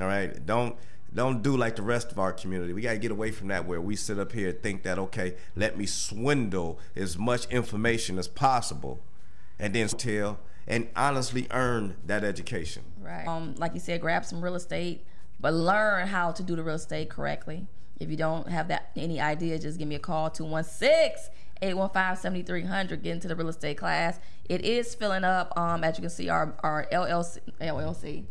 All 0.00 0.06
right, 0.06 0.44
don't 0.46 0.76
don't 1.14 1.42
do 1.42 1.56
like 1.56 1.76
the 1.76 1.82
rest 1.82 2.10
of 2.10 2.18
our 2.18 2.32
community. 2.32 2.72
We 2.72 2.82
gotta 2.82 2.98
get 2.98 3.12
away 3.12 3.30
from 3.30 3.46
that 3.48 3.66
where 3.66 3.80
we 3.80 3.94
sit 3.94 4.18
up 4.18 4.32
here 4.32 4.48
and 4.48 4.60
think 4.62 4.82
that 4.84 4.98
okay, 4.98 5.36
let 5.54 5.76
me 5.78 5.86
swindle 5.86 6.80
as 6.96 7.16
much 7.18 7.46
information 7.50 8.18
as 8.18 8.26
possible, 8.26 8.98
and 9.58 9.72
then 9.74 9.86
tell 9.88 10.40
and 10.66 10.88
honestly 10.96 11.46
earn 11.50 11.96
that 12.06 12.24
education. 12.24 12.82
Right. 13.00 13.26
Um, 13.26 13.54
like 13.58 13.74
you 13.74 13.80
said, 13.80 14.00
grab 14.00 14.24
some 14.24 14.42
real 14.42 14.54
estate, 14.54 15.04
but 15.40 15.52
learn 15.52 16.08
how 16.08 16.32
to 16.32 16.42
do 16.42 16.56
the 16.56 16.62
real 16.62 16.76
estate 16.76 17.10
correctly. 17.10 17.66
If 18.00 18.10
you 18.10 18.16
don't 18.16 18.48
have 18.48 18.68
that 18.68 18.90
any 18.96 19.20
idea, 19.20 19.58
just 19.58 19.78
give 19.78 19.86
me 19.86 19.94
a 19.94 20.00
call 20.00 20.30
216 20.30 21.30
815 21.62 22.16
7300. 22.16 23.02
Get 23.02 23.12
into 23.12 23.28
the 23.28 23.36
real 23.36 23.48
estate 23.48 23.76
class. 23.76 24.18
It 24.48 24.62
is 24.64 24.94
filling 24.94 25.24
up. 25.24 25.56
Um, 25.56 25.84
as 25.84 25.96
you 25.96 26.02
can 26.02 26.10
see, 26.10 26.28
our, 26.28 26.54
our 26.62 26.86
LLC, 26.92 27.38
LLC. 27.60 28.24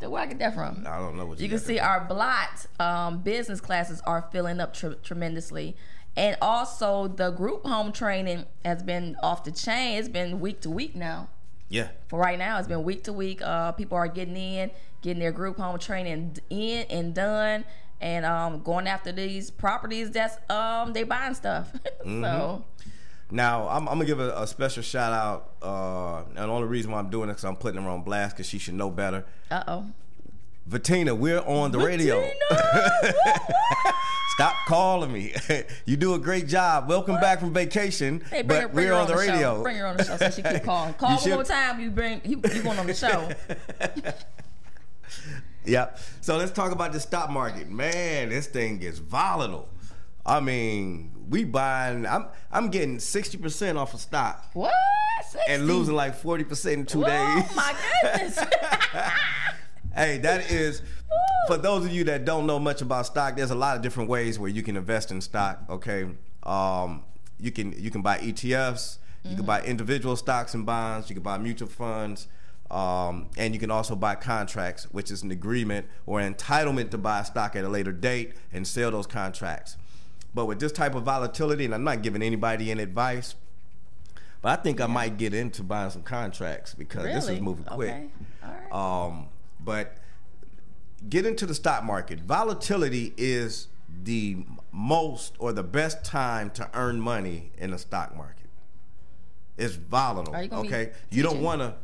Where 0.00 0.22
I 0.22 0.26
get 0.26 0.38
that 0.38 0.54
from? 0.54 0.86
I 0.86 0.98
don't 0.98 1.16
know 1.16 1.26
what 1.26 1.38
you, 1.38 1.44
You 1.44 1.50
can 1.50 1.58
see 1.58 1.78
our 1.78 2.02
blot 2.02 2.66
um, 2.78 3.18
business 3.18 3.60
classes 3.60 4.00
are 4.06 4.26
filling 4.32 4.58
up 4.58 4.72
tr- 4.72 4.94
tremendously. 5.02 5.76
And 6.16 6.36
also, 6.40 7.06
the 7.06 7.30
group 7.30 7.66
home 7.66 7.92
training 7.92 8.46
has 8.64 8.82
been 8.82 9.16
off 9.22 9.44
the 9.44 9.52
chain. 9.52 9.98
It's 9.98 10.08
been 10.08 10.40
week 10.40 10.60
to 10.62 10.70
week 10.70 10.96
now 10.96 11.28
Yeah, 11.70 11.88
for 12.08 12.18
right 12.18 12.38
now. 12.38 12.58
It's 12.58 12.68
been 12.68 12.82
week 12.82 13.04
to 13.04 13.12
week. 13.12 13.40
Uh, 13.42 13.70
people 13.72 13.96
are 13.96 14.08
getting 14.08 14.36
in, 14.36 14.70
getting 15.02 15.20
their 15.20 15.32
group 15.32 15.56
home 15.56 15.78
training 15.78 16.36
in 16.50 16.86
and 16.90 17.14
done, 17.14 17.64
and 18.00 18.26
um, 18.26 18.62
going 18.62 18.86
after 18.88 19.12
these 19.12 19.50
properties 19.52 20.10
that's 20.10 20.36
um 20.50 20.92
they 20.92 21.04
buying 21.04 21.34
stuff. 21.34 21.72
so 22.04 22.64
Now 23.30 23.68
I'm, 23.68 23.88
I'm 23.88 23.94
gonna 23.94 24.04
give 24.04 24.18
a, 24.18 24.32
a 24.42 24.46
special 24.48 24.82
shout 24.82 25.12
out. 25.12 25.52
Uh, 25.62 26.24
and 26.30 26.36
the 26.36 26.42
only 26.48 26.66
reason 26.66 26.90
why 26.90 26.98
I'm 26.98 27.08
doing 27.08 27.28
it 27.28 27.32
is 27.32 27.36
because 27.36 27.44
I'm 27.44 27.56
putting 27.56 27.80
her 27.80 27.88
on 27.88 28.02
blast 28.02 28.36
because 28.36 28.48
she 28.48 28.58
should 28.58 28.74
know 28.74 28.90
better. 28.90 29.24
uh 29.50 29.62
oh. 29.68 29.86
Vatina, 30.66 31.14
we're 31.14 31.40
on 31.40 31.70
the 31.70 31.78
radio. 31.78 32.16
Stop 34.40 34.56
calling 34.66 35.12
me. 35.12 35.34
you 35.84 35.98
do 35.98 36.14
a 36.14 36.18
great 36.18 36.48
job. 36.48 36.88
Welcome 36.88 37.20
back 37.20 37.40
from 37.40 37.52
vacation, 37.52 38.22
Hey, 38.30 38.40
bring 38.40 38.62
her, 38.62 38.68
bring 38.68 38.86
we're 38.86 38.94
her 38.94 38.98
on 38.98 39.06
the 39.06 39.12
the 39.12 39.18
radio. 39.18 39.56
Show. 39.56 39.62
Bring 39.62 39.76
her 39.76 39.86
on 39.86 39.98
the 39.98 40.04
show 40.04 40.16
so 40.16 40.30
she 40.30 40.40
keep 40.40 40.64
calling. 40.64 40.94
Call 40.98 41.18
one 41.18 41.30
more 41.30 41.44
time. 41.44 41.78
You 41.78 41.90
bring 41.90 42.22
you, 42.24 42.40
you 42.54 42.62
going 42.62 42.78
on 42.78 42.86
the 42.86 42.94
show. 42.94 43.28
Yep. 45.66 45.98
So 46.22 46.38
let's 46.38 46.52
talk 46.52 46.72
about 46.72 46.94
the 46.94 47.00
stock 47.00 47.28
market. 47.28 47.68
Man, 47.68 48.30
this 48.30 48.46
thing 48.46 48.80
is 48.80 48.98
volatile. 48.98 49.68
I 50.24 50.40
mean, 50.40 51.12
we 51.28 51.44
buying. 51.44 52.06
I'm 52.06 52.28
I'm 52.50 52.70
getting 52.70 52.98
sixty 52.98 53.36
percent 53.36 53.76
off 53.76 53.92
of 53.92 54.00
stock 54.00 54.46
what? 54.54 54.72
60? 55.32 55.52
and 55.52 55.66
losing 55.66 55.94
like 55.94 56.14
forty 56.14 56.44
percent 56.44 56.78
in 56.78 56.86
two 56.86 57.04
days. 57.04 57.10
Oh 57.12 57.52
my 57.54 57.74
goodness. 58.02 58.38
Hey, 59.94 60.18
that 60.18 60.50
is 60.50 60.82
for 61.50 61.58
those 61.58 61.84
of 61.84 61.92
you 61.92 62.04
that 62.04 62.24
don't 62.24 62.46
know 62.46 62.60
much 62.60 62.80
about 62.80 63.06
stock. 63.06 63.34
There's 63.34 63.50
a 63.50 63.56
lot 63.56 63.76
of 63.76 63.82
different 63.82 64.08
ways 64.08 64.38
where 64.38 64.48
you 64.48 64.62
can 64.62 64.76
invest 64.76 65.10
in 65.10 65.20
stock. 65.20 65.58
Okay, 65.68 66.06
um, 66.44 67.02
you 67.40 67.50
can 67.50 67.72
you 67.72 67.90
can 67.90 68.02
buy 68.02 68.18
ETFs, 68.18 68.98
you 69.24 69.34
can 69.34 69.44
buy 69.44 69.60
individual 69.62 70.14
stocks 70.14 70.54
and 70.54 70.64
bonds, 70.64 71.10
you 71.10 71.14
can 71.14 71.24
buy 71.24 71.38
mutual 71.38 71.68
funds, 71.68 72.28
um, 72.70 73.28
and 73.36 73.52
you 73.52 73.58
can 73.58 73.70
also 73.70 73.96
buy 73.96 74.14
contracts, 74.14 74.84
which 74.92 75.10
is 75.10 75.24
an 75.24 75.32
agreement 75.32 75.86
or 76.06 76.20
an 76.20 76.32
entitlement 76.32 76.90
to 76.90 76.98
buy 76.98 77.22
stock 77.24 77.56
at 77.56 77.64
a 77.64 77.68
later 77.68 77.92
date 77.92 78.34
and 78.52 78.66
sell 78.66 78.92
those 78.92 79.08
contracts. 79.08 79.76
But 80.32 80.46
with 80.46 80.60
this 80.60 80.70
type 80.70 80.94
of 80.94 81.02
volatility, 81.02 81.64
and 81.64 81.74
I'm 81.74 81.82
not 81.82 82.02
giving 82.02 82.22
anybody 82.22 82.70
any 82.70 82.84
advice, 82.84 83.34
but 84.40 84.56
I 84.56 84.62
think 84.62 84.80
I 84.80 84.86
might 84.86 85.18
get 85.18 85.34
into 85.34 85.64
buying 85.64 85.90
some 85.90 86.02
contracts 86.02 86.74
because 86.74 87.06
this 87.06 87.24
is 87.24 87.30
Really? 87.30 87.40
moving 87.40 87.64
quick. 87.64 87.90
Okay. 87.90 88.08
All 88.44 88.50
right. 88.50 89.08
Um, 89.08 89.26
but 89.58 89.96
get 91.08 91.26
into 91.26 91.46
the 91.46 91.54
stock 91.54 91.84
market. 91.84 92.20
Volatility 92.20 93.14
is 93.16 93.68
the 94.04 94.44
most 94.72 95.34
or 95.38 95.52
the 95.52 95.62
best 95.62 96.04
time 96.04 96.50
to 96.50 96.68
earn 96.74 97.00
money 97.00 97.52
in 97.58 97.70
the 97.70 97.78
stock 97.78 98.16
market. 98.16 98.48
It's 99.56 99.74
volatile. 99.74 100.42
You 100.42 100.50
okay, 100.52 100.92
you 101.10 101.22
don't 101.22 101.42
want 101.42 101.60
to. 101.60 101.74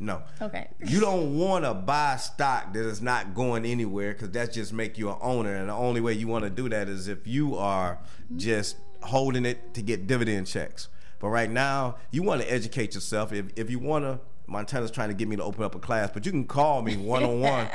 No. 0.00 0.22
Okay. 0.40 0.68
You 0.84 1.00
don't 1.00 1.36
want 1.36 1.64
to 1.64 1.74
buy 1.74 2.16
stock 2.16 2.72
that 2.72 2.84
is 2.84 3.02
not 3.02 3.34
going 3.34 3.64
anywhere 3.64 4.12
because 4.12 4.30
that 4.30 4.52
just 4.52 4.72
make 4.72 4.96
you 4.96 5.10
an 5.10 5.16
owner, 5.20 5.54
and 5.56 5.68
the 5.68 5.74
only 5.74 6.00
way 6.00 6.12
you 6.12 6.28
want 6.28 6.44
to 6.44 6.50
do 6.50 6.68
that 6.68 6.88
is 6.88 7.08
if 7.08 7.26
you 7.26 7.56
are 7.56 7.98
just 8.36 8.76
holding 9.02 9.44
it 9.44 9.74
to 9.74 9.82
get 9.82 10.06
dividend 10.06 10.46
checks. 10.46 10.88
But 11.18 11.28
right 11.28 11.50
now, 11.50 11.96
you 12.10 12.22
want 12.22 12.42
to 12.42 12.52
educate 12.52 12.94
yourself. 12.94 13.32
If 13.32 13.46
if 13.56 13.70
you 13.70 13.78
want 13.80 14.04
to, 14.04 14.20
Montana's 14.46 14.90
trying 14.90 15.08
to 15.08 15.14
get 15.14 15.26
me 15.26 15.36
to 15.36 15.42
open 15.42 15.64
up 15.64 15.74
a 15.74 15.80
class, 15.80 16.10
but 16.12 16.24
you 16.24 16.30
can 16.30 16.46
call 16.46 16.82
me 16.82 16.96
one 16.96 17.24
on 17.24 17.40
one. 17.40 17.68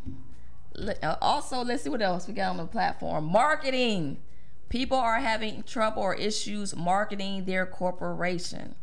Uh, 0.77 1.15
Also, 1.21 1.63
let's 1.63 1.83
see 1.83 1.89
what 1.89 2.01
else 2.01 2.27
we 2.27 2.33
got 2.33 2.51
on 2.51 2.57
the 2.57 2.65
platform. 2.65 3.25
Marketing. 3.25 4.17
People 4.69 4.97
are 4.97 5.19
having 5.19 5.63
trouble 5.63 6.01
or 6.01 6.15
issues 6.15 6.75
marketing 6.75 7.43
their 7.43 7.65
corporation. 7.65 8.75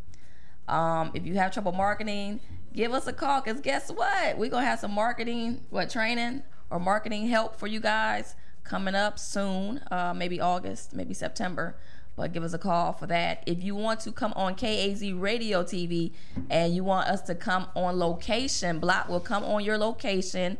Um, 0.69 1.13
if 1.15 1.25
you 1.25 1.35
have 1.37 1.51
trouble 1.51 1.73
marketing, 1.73 2.41
give 2.75 2.93
us 2.93 3.07
a 3.07 3.13
call. 3.13 3.41
Cause 3.41 3.61
guess 3.61 3.91
what? 3.91 4.37
We're 4.37 4.51
gonna 4.51 4.67
have 4.67 4.81
some 4.81 4.93
marketing, 4.93 5.63
what 5.71 5.89
training 5.89 6.43
or 6.71 6.79
marketing 6.79 7.29
help 7.29 7.57
for 7.57 7.67
you 7.67 7.81
guys 7.81 8.35
coming 8.65 8.95
up 8.95 9.19
soon. 9.19 9.81
Uh, 9.91 10.13
maybe 10.15 10.41
August, 10.43 10.95
maybe 10.95 11.15
September. 11.15 11.75
But 12.17 12.33
give 12.35 12.43
us 12.43 12.53
a 12.53 12.59
call 12.59 12.93
for 12.93 13.07
that. 13.07 13.43
If 13.47 13.63
you 13.63 13.75
want 13.75 14.01
to 14.01 14.13
come 14.13 14.35
on 14.35 14.57
KAZ 14.57 15.19
Radio 15.19 15.63
TV 15.63 16.13
and 16.51 16.75
you 16.75 16.85
want 16.85 17.09
us 17.09 17.23
to 17.23 17.35
come 17.35 17.69
on 17.75 17.99
location, 17.99 18.79
Block 18.79 19.09
will 19.09 19.21
come 19.21 19.45
on 19.45 19.65
your 19.65 19.79
location 19.79 20.59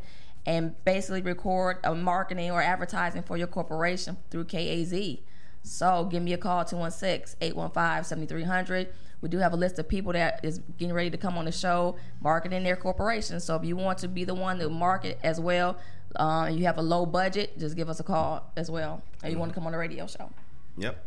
and 0.49 0.83
basically 0.83 1.21
record 1.21 1.77
a 1.83 1.93
marketing 1.93 2.49
or 2.49 2.59
advertising 2.59 3.21
for 3.21 3.37
your 3.37 3.45
corporation 3.45 4.17
through 4.31 4.45
KAZ. 4.45 5.19
So 5.61 6.07
give 6.09 6.23
me 6.23 6.33
a 6.33 6.39
call 6.39 6.65
216-815-7300. 6.65 8.87
We 9.21 9.29
do 9.29 9.37
have 9.37 9.53
a 9.53 9.55
list 9.55 9.77
of 9.77 9.87
people 9.87 10.11
that 10.13 10.39
is 10.41 10.57
getting 10.79 10.95
ready 10.95 11.11
to 11.11 11.17
come 11.17 11.37
on 11.37 11.45
the 11.45 11.51
show 11.51 11.97
marketing 12.19 12.63
their 12.63 12.75
corporation. 12.75 13.39
So 13.39 13.55
if 13.57 13.63
you 13.63 13.75
want 13.75 13.99
to 13.99 14.07
be 14.07 14.23
the 14.23 14.33
one 14.33 14.57
to 14.57 14.69
market 14.69 15.19
as 15.21 15.39
well, 15.39 15.77
uh, 16.15 16.45
and 16.47 16.57
you 16.57 16.65
have 16.65 16.79
a 16.79 16.81
low 16.81 17.05
budget, 17.05 17.59
just 17.59 17.75
give 17.75 17.87
us 17.87 17.99
a 17.99 18.03
call 18.03 18.51
as 18.57 18.71
well. 18.71 19.03
And 19.21 19.31
you 19.31 19.37
want 19.37 19.51
to 19.51 19.53
come 19.53 19.67
on 19.67 19.73
the 19.73 19.77
radio 19.77 20.07
show. 20.07 20.31
Yep. 20.77 21.05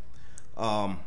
Um, 0.57 1.01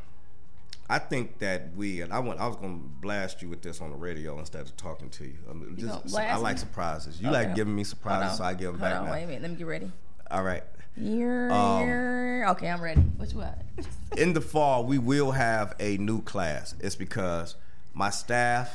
I 0.87 0.99
think 0.99 1.39
that 1.39 1.75
we 1.75 2.01
and 2.01 2.13
I 2.13 2.19
want 2.19 2.39
I 2.39 2.47
was 2.47 2.57
gonna 2.57 2.77
blast 3.01 3.41
you 3.41 3.49
with 3.49 3.61
this 3.61 3.81
on 3.81 3.89
the 3.89 3.95
radio 3.97 4.37
instead 4.39 4.61
of 4.61 4.77
talking 4.77 5.09
to 5.11 5.25
you. 5.25 5.35
Um, 5.49 5.61
gonna 5.61 5.75
just, 5.75 6.11
blast 6.11 6.33
I 6.33 6.37
like 6.37 6.57
surprises. 6.59 7.19
You 7.21 7.29
Okay. 7.29 7.37
like 7.47 7.55
giving 7.55 7.75
me 7.75 7.83
surprises, 7.83 8.37
so 8.37 8.43
I 8.43 8.53
give 8.53 8.71
them 8.73 8.79
Hold 8.79 8.91
back 8.91 8.99
on, 8.99 9.05
now. 9.07 9.11
wait 9.13 9.23
a 9.23 9.27
minute. 9.27 9.41
Let 9.41 9.51
me 9.51 9.57
get 9.57 9.67
ready. 9.67 9.91
All 10.29 10.43
right. 10.43 10.63
You're, 10.97 11.51
Um, 11.51 11.87
you're- 11.87 12.45
okay, 12.51 12.69
I'm 12.69 12.81
ready. 12.81 13.01
What 13.01 13.31
you 13.33 13.39
want? 13.39 13.55
in 14.17 14.33
the 14.33 14.41
fall, 14.41 14.85
we 14.85 14.97
will 14.97 15.31
have 15.31 15.73
a 15.79 15.97
new 15.97 16.21
class. 16.21 16.73
It's 16.79 16.95
because 16.95 17.55
my 17.93 18.09
staff 18.11 18.71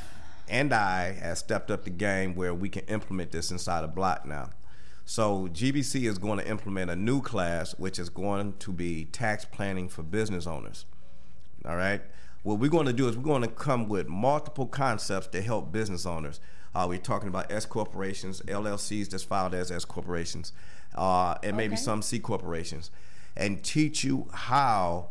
and 0.47 0.73
I 0.73 1.13
have 1.13 1.37
stepped 1.37 1.71
up 1.71 1.83
the 1.85 1.89
game 1.89 2.35
where 2.35 2.53
we 2.53 2.69
can 2.69 2.83
implement 2.85 3.31
this 3.31 3.49
inside 3.51 3.83
a 3.83 3.87
block 3.87 4.25
now. 4.25 4.49
So 5.05 5.47
GBC 5.51 6.07
is 6.07 6.17
going 6.19 6.37
to 6.39 6.47
implement 6.47 6.91
a 6.91 6.95
new 6.95 7.21
class, 7.21 7.71
which 7.79 7.97
is 7.97 8.09
going 8.09 8.53
to 8.59 8.71
be 8.71 9.05
tax 9.05 9.43
planning 9.45 9.89
for 9.89 10.03
business 10.03 10.45
owners. 10.45 10.85
All 11.65 11.75
right. 11.75 12.01
What 12.43 12.57
we're 12.59 12.69
going 12.71 12.87
to 12.87 12.93
do 12.93 13.07
is 13.07 13.15
we're 13.15 13.23
going 13.23 13.43
to 13.43 13.47
come 13.47 13.87
with 13.87 14.07
multiple 14.07 14.65
concepts 14.65 15.27
to 15.27 15.41
help 15.41 15.71
business 15.71 16.05
owners. 16.05 16.39
Uh, 16.73 16.85
we're 16.89 16.97
talking 16.97 17.27
about 17.27 17.51
S 17.51 17.65
corporations, 17.65 18.41
LLCs 18.47 19.09
that's 19.09 19.23
filed 19.23 19.53
as 19.53 19.69
S 19.71 19.85
corporations, 19.85 20.53
uh, 20.95 21.35
and 21.43 21.55
maybe 21.55 21.73
Okay. 21.73 21.81
some 21.81 22.01
C 22.01 22.19
corporations. 22.19 22.89
and 23.37 23.63
teach 23.63 24.03
you 24.03 24.27
how 24.33 25.07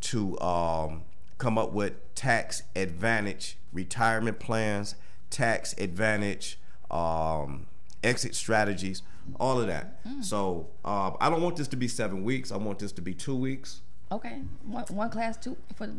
to 0.00 0.36
um, 0.40 1.02
come 1.38 1.56
up 1.56 1.70
with 1.72 1.92
tax 2.16 2.64
advantage 2.74 3.56
retirement 3.72 4.40
plans, 4.40 4.96
tax 5.30 5.72
advantage 5.78 6.58
um, 6.90 7.66
exit 8.02 8.34
strategies, 8.34 9.02
all 9.38 9.60
of 9.60 9.68
that. 9.68 10.04
Mm. 10.04 10.24
So 10.24 10.68
um, 10.84 11.16
I 11.20 11.30
don't 11.30 11.42
want 11.42 11.54
this 11.56 11.68
to 11.68 11.76
be 11.76 11.86
seven 11.86 12.24
weeks. 12.24 12.50
I 12.50 12.56
want 12.56 12.80
this 12.80 12.90
to 12.92 13.02
be 13.02 13.14
two 13.14 13.36
weeks. 13.36 13.82
Okay, 14.12 14.42
one, 14.64 14.84
one 14.88 15.10
class, 15.10 15.36
two 15.36 15.56
for. 15.74 15.86
The... 15.86 15.94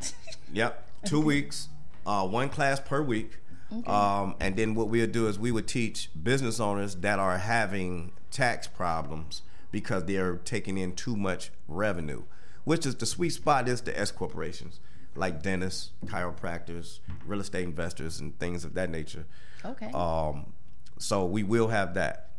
Yep, 0.52 0.88
two 1.04 1.20
weeks, 1.20 1.68
uh, 2.04 2.26
one 2.26 2.48
class 2.48 2.80
per 2.80 3.02
week. 3.02 3.38
Okay. 3.72 3.88
Um, 3.88 4.34
and 4.40 4.56
then 4.56 4.74
what 4.74 4.88
we'll 4.88 5.06
do 5.06 5.28
is 5.28 5.38
we 5.38 5.52
would 5.52 5.68
teach 5.68 6.10
business 6.20 6.58
owners 6.58 6.96
that 6.96 7.20
are 7.20 7.38
having 7.38 8.10
tax 8.32 8.66
problems 8.66 9.42
because 9.70 10.06
they're 10.06 10.36
taking 10.38 10.76
in 10.76 10.96
too 10.96 11.16
much 11.16 11.52
revenue, 11.68 12.24
which 12.64 12.84
is 12.84 12.96
the 12.96 13.06
sweet 13.06 13.30
spot 13.30 13.68
is 13.68 13.82
the 13.82 13.96
S 13.96 14.10
corporations 14.10 14.80
like 15.14 15.42
dentists, 15.42 15.90
chiropractors, 16.06 17.00
real 17.26 17.40
estate 17.40 17.64
investors, 17.64 18.20
and 18.20 18.38
things 18.38 18.64
of 18.64 18.74
that 18.74 18.90
nature. 18.90 19.26
Okay. 19.64 19.90
Um, 19.92 20.52
so 20.98 21.24
we 21.24 21.42
will 21.42 21.68
have 21.68 21.94
that. 21.94 22.30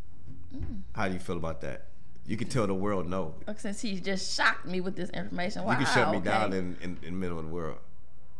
Mm. 0.55 0.81
How 0.93 1.07
do 1.07 1.13
you 1.13 1.19
feel 1.19 1.37
about 1.37 1.61
that? 1.61 1.87
You 2.31 2.37
can 2.37 2.47
tell 2.47 2.65
the 2.65 2.73
world 2.73 3.09
no. 3.09 3.35
Since 3.57 3.81
he 3.81 3.99
just 3.99 4.37
shocked 4.37 4.65
me 4.65 4.79
with 4.79 4.95
this 4.95 5.09
information, 5.09 5.65
wow, 5.65 5.71
you 5.71 5.85
can 5.85 5.93
shut 5.93 6.11
me 6.11 6.19
okay. 6.19 6.29
down 6.29 6.53
in, 6.53 6.77
in, 6.81 6.97
in 7.03 7.11
the 7.13 7.19
middle 7.19 7.37
of 7.37 7.43
the 7.43 7.51
world. 7.51 7.79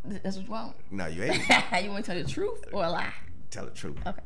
That's 0.05 0.37
what 0.37 0.45
you 0.45 0.51
want. 0.51 0.75
No, 0.89 1.07
you 1.07 1.23
ain't. 1.23 1.43
you 1.83 1.91
want 1.91 2.05
to 2.05 2.13
tell 2.13 2.23
the 2.23 2.23
truth 2.23 2.63
or 2.71 2.85
a 2.85 2.89
lie? 2.89 3.11
tell 3.49 3.65
the 3.65 3.71
truth. 3.71 3.97
Okay. 4.07 4.21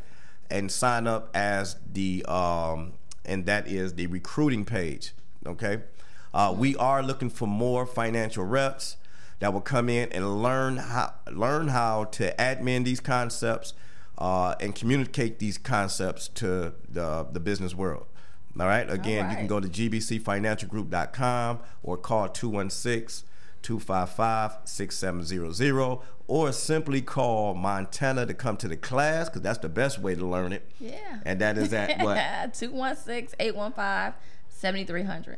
and 0.49 0.71
sign 0.71 1.07
up 1.07 1.29
as 1.33 1.77
the 1.91 2.23
um, 2.25 2.93
and 3.23 3.45
that 3.45 3.67
is 3.67 3.95
the 3.95 4.07
recruiting 4.07 4.65
page. 4.65 5.13
Okay. 5.45 5.81
Uh, 6.33 6.53
we 6.57 6.75
are 6.75 7.01
looking 7.01 7.29
for 7.29 7.47
more 7.47 7.85
financial 7.85 8.43
reps 8.43 8.97
that 9.39 9.53
will 9.53 9.61
come 9.61 9.89
in 9.89 10.11
and 10.11 10.41
learn 10.43 10.77
how 10.77 11.13
learn 11.31 11.69
how 11.69 12.05
to 12.05 12.33
admin 12.35 12.83
these 12.83 12.99
concepts 12.99 13.73
uh, 14.17 14.55
and 14.59 14.75
communicate 14.75 15.39
these 15.39 15.57
concepts 15.57 16.27
to 16.29 16.73
the 16.89 17.25
the 17.31 17.39
business 17.39 17.73
world. 17.73 18.05
All 18.59 18.67
right. 18.67 18.89
Again, 18.89 19.25
All 19.25 19.31
you 19.31 19.37
can 19.37 19.47
go 19.47 19.59
to 19.59 19.67
gbcfinancialgroup.com 19.67 21.59
or 21.83 21.97
call 21.97 22.29
216 22.29 23.27
255 23.65 24.57
6700 24.63 25.99
or 26.27 26.51
simply 26.51 27.01
call 27.01 27.55
Montana 27.55 28.27
to 28.27 28.33
come 28.35 28.57
to 28.57 28.67
the 28.67 28.77
class 28.77 29.27
because 29.27 29.41
that's 29.41 29.57
the 29.57 29.69
best 29.69 29.97
way 29.97 30.13
to 30.13 30.23
learn 30.23 30.53
it. 30.53 30.69
Yeah. 30.79 31.21
And 31.25 31.41
that 31.41 31.57
is 31.57 31.73
at 31.73 31.99
what? 32.03 32.53
216 32.53 33.35
815 33.39 34.13
7300. 34.49 35.37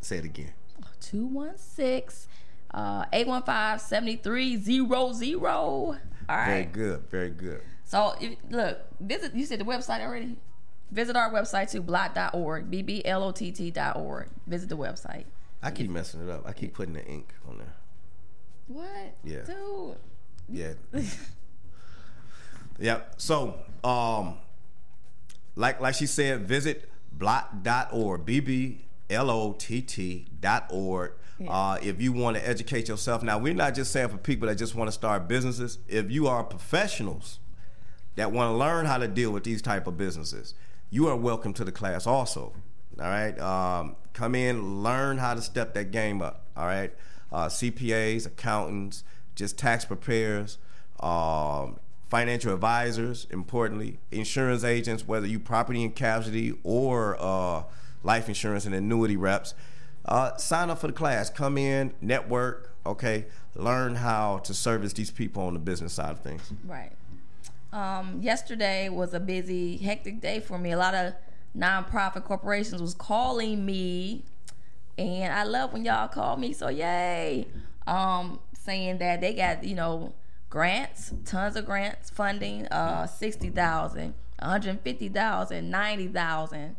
Say 0.00 0.16
it 0.16 0.24
again. 0.24 0.52
216 1.00 2.30
uh, 2.72 3.04
815 3.12 3.78
7300. 3.78 5.40
All 5.42 6.36
right. 6.36 6.46
Very 6.46 6.64
good. 6.64 7.10
Very 7.10 7.30
good. 7.30 7.60
So, 7.84 8.14
if, 8.22 8.36
look, 8.48 8.78
visit, 9.00 9.34
you 9.34 9.44
said 9.44 9.60
the 9.60 9.64
website 9.64 10.00
already? 10.00 10.38
Visit 10.90 11.14
our 11.14 11.30
website 11.30 11.70
too, 11.70 11.82
blot.org, 11.82 12.70
B-B-L-O-T-T.org. 12.70 14.28
Visit 14.46 14.68
the 14.70 14.76
website. 14.78 15.24
I 15.62 15.70
keep 15.70 15.90
messing 15.90 16.26
it 16.26 16.30
up. 16.30 16.46
I 16.46 16.52
keep 16.52 16.74
putting 16.74 16.94
the 16.94 17.04
ink 17.04 17.34
on 17.48 17.58
there. 17.58 17.74
What? 18.68 19.14
Yeah. 19.24 19.42
Dude. 19.42 19.96
Yeah. 20.48 20.72
yeah. 22.78 23.00
So, 23.16 23.56
um, 23.84 24.38
like 25.56 25.80
like 25.80 25.94
she 25.94 26.06
said, 26.06 26.46
visit 26.48 26.90
blot.org, 27.12 28.24
B 28.24 28.40
B 28.40 28.84
L 29.10 29.30
O 29.30 29.52
T 29.52 29.82
T 29.82 30.26
dot 30.40 30.66
org. 30.70 31.12
Yeah. 31.38 31.50
Uh, 31.50 31.78
if 31.82 32.00
you 32.00 32.12
want 32.12 32.36
to 32.36 32.46
educate 32.46 32.88
yourself. 32.88 33.22
Now, 33.22 33.38
we're 33.38 33.54
not 33.54 33.74
just 33.74 33.92
saying 33.92 34.08
for 34.08 34.18
people 34.18 34.48
that 34.48 34.56
just 34.56 34.74
want 34.74 34.88
to 34.88 34.92
start 34.92 35.26
businesses. 35.26 35.78
If 35.88 36.10
you 36.10 36.26
are 36.26 36.44
professionals 36.44 37.38
that 38.16 38.30
want 38.30 38.50
to 38.50 38.56
learn 38.56 38.84
how 38.84 38.98
to 38.98 39.08
deal 39.08 39.30
with 39.30 39.44
these 39.44 39.62
type 39.62 39.86
of 39.86 39.96
businesses, 39.96 40.54
you 40.90 41.08
are 41.08 41.16
welcome 41.16 41.54
to 41.54 41.64
the 41.64 41.72
class 41.72 42.06
also. 42.06 42.52
All 43.00 43.06
right, 43.06 43.38
um, 43.40 43.96
come 44.20 44.34
in, 44.34 44.82
learn 44.82 45.16
how 45.16 45.32
to 45.32 45.40
step 45.40 45.72
that 45.72 45.90
game 45.90 46.20
up. 46.20 46.44
All 46.54 46.66
right, 46.66 46.92
uh, 47.32 47.46
CPAs, 47.46 48.26
accountants, 48.26 49.02
just 49.34 49.56
tax 49.56 49.86
preparers, 49.86 50.58
um, 51.00 51.80
financial 52.10 52.52
advisors, 52.52 53.26
importantly, 53.30 53.98
insurance 54.10 54.62
agents, 54.62 55.08
whether 55.08 55.26
you 55.26 55.40
property 55.40 55.82
and 55.82 55.96
casualty 55.96 56.52
or 56.64 57.16
uh, 57.18 57.62
life 58.02 58.28
insurance 58.28 58.66
and 58.66 58.74
annuity 58.74 59.16
reps. 59.16 59.54
Uh, 60.04 60.36
sign 60.36 60.68
up 60.68 60.78
for 60.78 60.88
the 60.88 60.92
class. 60.92 61.30
Come 61.30 61.56
in, 61.56 61.94
network. 62.02 62.74
Okay, 62.84 63.24
learn 63.54 63.94
how 63.94 64.38
to 64.40 64.52
service 64.52 64.92
these 64.92 65.10
people 65.10 65.44
on 65.44 65.54
the 65.54 65.60
business 65.60 65.94
side 65.94 66.10
of 66.10 66.20
things. 66.20 66.42
Right. 66.66 66.92
Um, 67.72 68.18
yesterday 68.20 68.90
was 68.90 69.14
a 69.14 69.20
busy, 69.20 69.78
hectic 69.78 70.20
day 70.20 70.40
for 70.40 70.58
me. 70.58 70.72
A 70.72 70.78
lot 70.78 70.94
of 70.94 71.14
nonprofit 71.56 72.24
corporations 72.24 72.80
was 72.80 72.94
calling 72.94 73.64
me, 73.64 74.24
and 74.98 75.32
I 75.32 75.44
love 75.44 75.72
when 75.72 75.84
y'all 75.84 76.08
call 76.08 76.36
me. 76.36 76.52
So 76.52 76.68
yay! 76.68 77.46
Um, 77.86 78.40
saying 78.52 78.98
that 78.98 79.20
they 79.20 79.34
got 79.34 79.64
you 79.64 79.74
know 79.74 80.12
grants, 80.48 81.12
tons 81.24 81.56
of 81.56 81.66
grants, 81.66 82.10
funding, 82.10 82.66
uh, 82.68 83.06
sixty 83.06 83.50
thousand, 83.50 84.14
one 84.38 84.50
hundred 84.50 84.80
fifty 84.80 85.08
thousand, 85.08 85.70
ninety 85.70 86.08
thousand. 86.08 86.76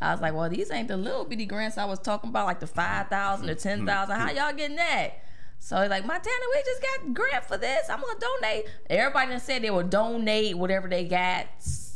I 0.00 0.12
was 0.12 0.20
like, 0.20 0.32
well, 0.32 0.48
these 0.48 0.70
ain't 0.70 0.88
the 0.88 0.96
little 0.96 1.24
bitty 1.24 1.46
grants 1.46 1.76
I 1.76 1.84
was 1.84 1.98
talking 1.98 2.30
about, 2.30 2.46
like 2.46 2.60
the 2.60 2.68
five 2.68 3.08
thousand 3.08 3.50
or 3.50 3.54
ten 3.54 3.84
thousand. 3.84 4.16
How 4.16 4.30
y'all 4.30 4.52
getting 4.52 4.76
that? 4.76 5.24
So 5.60 5.80
he's 5.80 5.90
like, 5.90 6.06
Montana, 6.06 6.34
we 6.54 6.62
just 6.62 6.82
got 6.82 7.14
grant 7.14 7.44
for 7.44 7.56
this. 7.56 7.90
I'm 7.90 8.00
gonna 8.00 8.18
donate. 8.20 8.66
Everybody 8.88 9.38
said 9.40 9.62
they 9.62 9.70
would 9.70 9.90
donate 9.90 10.56
whatever 10.56 10.88
they 10.88 11.04
got 11.04 11.46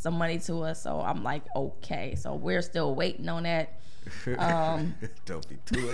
some 0.03 0.15
money 0.15 0.37
to 0.37 0.63
us. 0.63 0.83
So 0.83 0.99
I'm 0.99 1.23
like, 1.23 1.43
okay. 1.55 2.15
So 2.15 2.35
we're 2.35 2.61
still 2.61 2.93
waiting 2.93 3.27
on 3.29 3.43
that. 3.43 3.79
Um, 4.37 4.95
Don't 5.25 5.47
be 5.47 5.57
too 5.65 5.93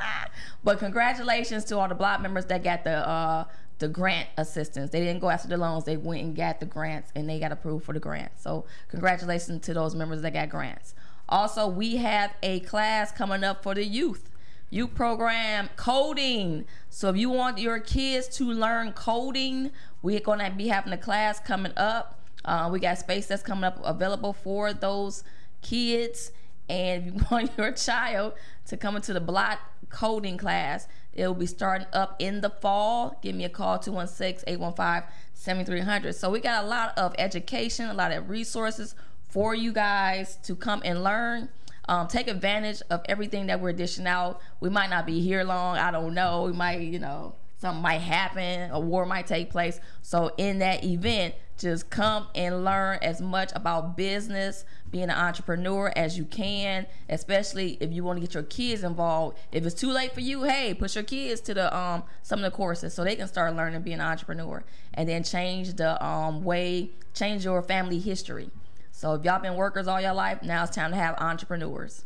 but 0.64 0.78
congratulations 0.78 1.64
to 1.64 1.78
all 1.78 1.88
the 1.88 1.96
block 1.96 2.22
members 2.22 2.46
that 2.46 2.62
got 2.62 2.84
the 2.84 3.06
uh, 3.06 3.44
the 3.80 3.88
grant 3.88 4.28
assistance. 4.38 4.90
They 4.90 5.00
didn't 5.00 5.20
go 5.20 5.30
after 5.30 5.48
the 5.48 5.56
loans; 5.56 5.84
they 5.84 5.96
went 5.96 6.22
and 6.22 6.36
got 6.36 6.60
the 6.60 6.66
grants, 6.66 7.10
and 7.16 7.28
they 7.28 7.40
got 7.40 7.50
approved 7.50 7.84
for 7.84 7.92
the 7.92 7.98
grants. 7.98 8.42
So 8.42 8.66
congratulations 8.88 9.66
to 9.66 9.74
those 9.74 9.96
members 9.96 10.22
that 10.22 10.32
got 10.32 10.48
grants. 10.48 10.94
Also, 11.28 11.66
we 11.66 11.96
have 11.96 12.32
a 12.42 12.60
class 12.60 13.10
coming 13.10 13.42
up 13.42 13.64
for 13.64 13.74
the 13.74 13.84
youth. 13.84 14.30
You 14.72 14.86
program 14.86 15.70
coding. 15.74 16.66
So 16.88 17.08
if 17.08 17.16
you 17.16 17.30
want 17.30 17.58
your 17.58 17.80
kids 17.80 18.28
to 18.36 18.44
learn 18.44 18.92
coding, 18.92 19.72
we're 20.02 20.20
gonna 20.20 20.52
be 20.56 20.68
having 20.68 20.92
a 20.92 20.98
class 20.98 21.40
coming 21.40 21.72
up. 21.76 22.19
Uh, 22.44 22.68
we 22.72 22.80
got 22.80 22.98
space 22.98 23.26
that's 23.26 23.42
coming 23.42 23.64
up 23.64 23.80
available 23.84 24.32
for 24.32 24.72
those 24.72 25.24
kids. 25.62 26.32
And 26.68 27.06
if 27.06 27.14
you 27.14 27.26
want 27.30 27.50
your 27.56 27.72
child 27.72 28.34
to 28.66 28.76
come 28.76 28.96
into 28.96 29.12
the 29.12 29.20
block 29.20 29.58
coding 29.90 30.38
class, 30.38 30.86
it 31.12 31.26
will 31.26 31.34
be 31.34 31.46
starting 31.46 31.86
up 31.92 32.16
in 32.18 32.40
the 32.40 32.50
fall. 32.50 33.18
Give 33.22 33.34
me 33.34 33.44
a 33.44 33.48
call 33.48 33.78
216 33.78 34.44
815 34.46 35.10
7300. 35.34 36.14
So 36.14 36.30
we 36.30 36.40
got 36.40 36.64
a 36.64 36.66
lot 36.66 36.96
of 36.96 37.14
education, 37.18 37.86
a 37.86 37.94
lot 37.94 38.12
of 38.12 38.28
resources 38.30 38.94
for 39.28 39.54
you 39.54 39.72
guys 39.72 40.36
to 40.44 40.54
come 40.54 40.82
and 40.84 41.02
learn. 41.02 41.48
Um, 41.88 42.06
take 42.06 42.28
advantage 42.28 42.82
of 42.90 43.00
everything 43.06 43.46
that 43.46 43.60
we're 43.60 43.72
dishing 43.72 44.06
out. 44.06 44.40
We 44.60 44.68
might 44.68 44.90
not 44.90 45.06
be 45.06 45.20
here 45.20 45.42
long. 45.42 45.76
I 45.76 45.90
don't 45.90 46.14
know. 46.14 46.44
We 46.44 46.52
might, 46.52 46.80
you 46.80 47.00
know, 47.00 47.34
something 47.60 47.82
might 47.82 48.00
happen, 48.00 48.70
a 48.70 48.78
war 48.78 49.04
might 49.06 49.26
take 49.26 49.50
place. 49.50 49.80
So 50.02 50.32
in 50.36 50.60
that 50.60 50.84
event, 50.84 51.34
just 51.60 51.90
come 51.90 52.26
and 52.34 52.64
learn 52.64 52.98
as 53.02 53.20
much 53.20 53.52
about 53.54 53.96
business, 53.96 54.64
being 54.90 55.04
an 55.04 55.10
entrepreneur 55.10 55.92
as 55.94 56.16
you 56.16 56.24
can, 56.24 56.86
especially 57.08 57.76
if 57.80 57.92
you 57.92 58.02
want 58.02 58.16
to 58.16 58.20
get 58.20 58.34
your 58.34 58.42
kids 58.42 58.82
involved. 58.82 59.38
If 59.52 59.66
it's 59.66 59.74
too 59.78 59.92
late 59.92 60.12
for 60.12 60.20
you, 60.20 60.44
hey, 60.44 60.74
push 60.74 60.94
your 60.94 61.04
kids 61.04 61.40
to 61.42 61.54
the 61.54 61.76
um 61.76 62.02
some 62.22 62.38
of 62.40 62.50
the 62.50 62.56
courses 62.56 62.94
so 62.94 63.04
they 63.04 63.14
can 63.14 63.28
start 63.28 63.54
learning 63.54 63.82
being 63.82 64.00
an 64.00 64.06
entrepreneur 64.06 64.64
and 64.94 65.08
then 65.08 65.22
change 65.22 65.74
the 65.74 66.02
um 66.04 66.42
way 66.42 66.90
change 67.14 67.44
your 67.44 67.62
family 67.62 67.98
history. 67.98 68.50
So 68.90 69.14
if 69.14 69.24
y'all 69.24 69.40
been 69.40 69.54
workers 69.54 69.86
all 69.86 70.00
your 70.00 70.14
life, 70.14 70.42
now 70.42 70.64
it's 70.64 70.74
time 70.74 70.90
to 70.90 70.96
have 70.96 71.16
entrepreneurs. 71.18 72.04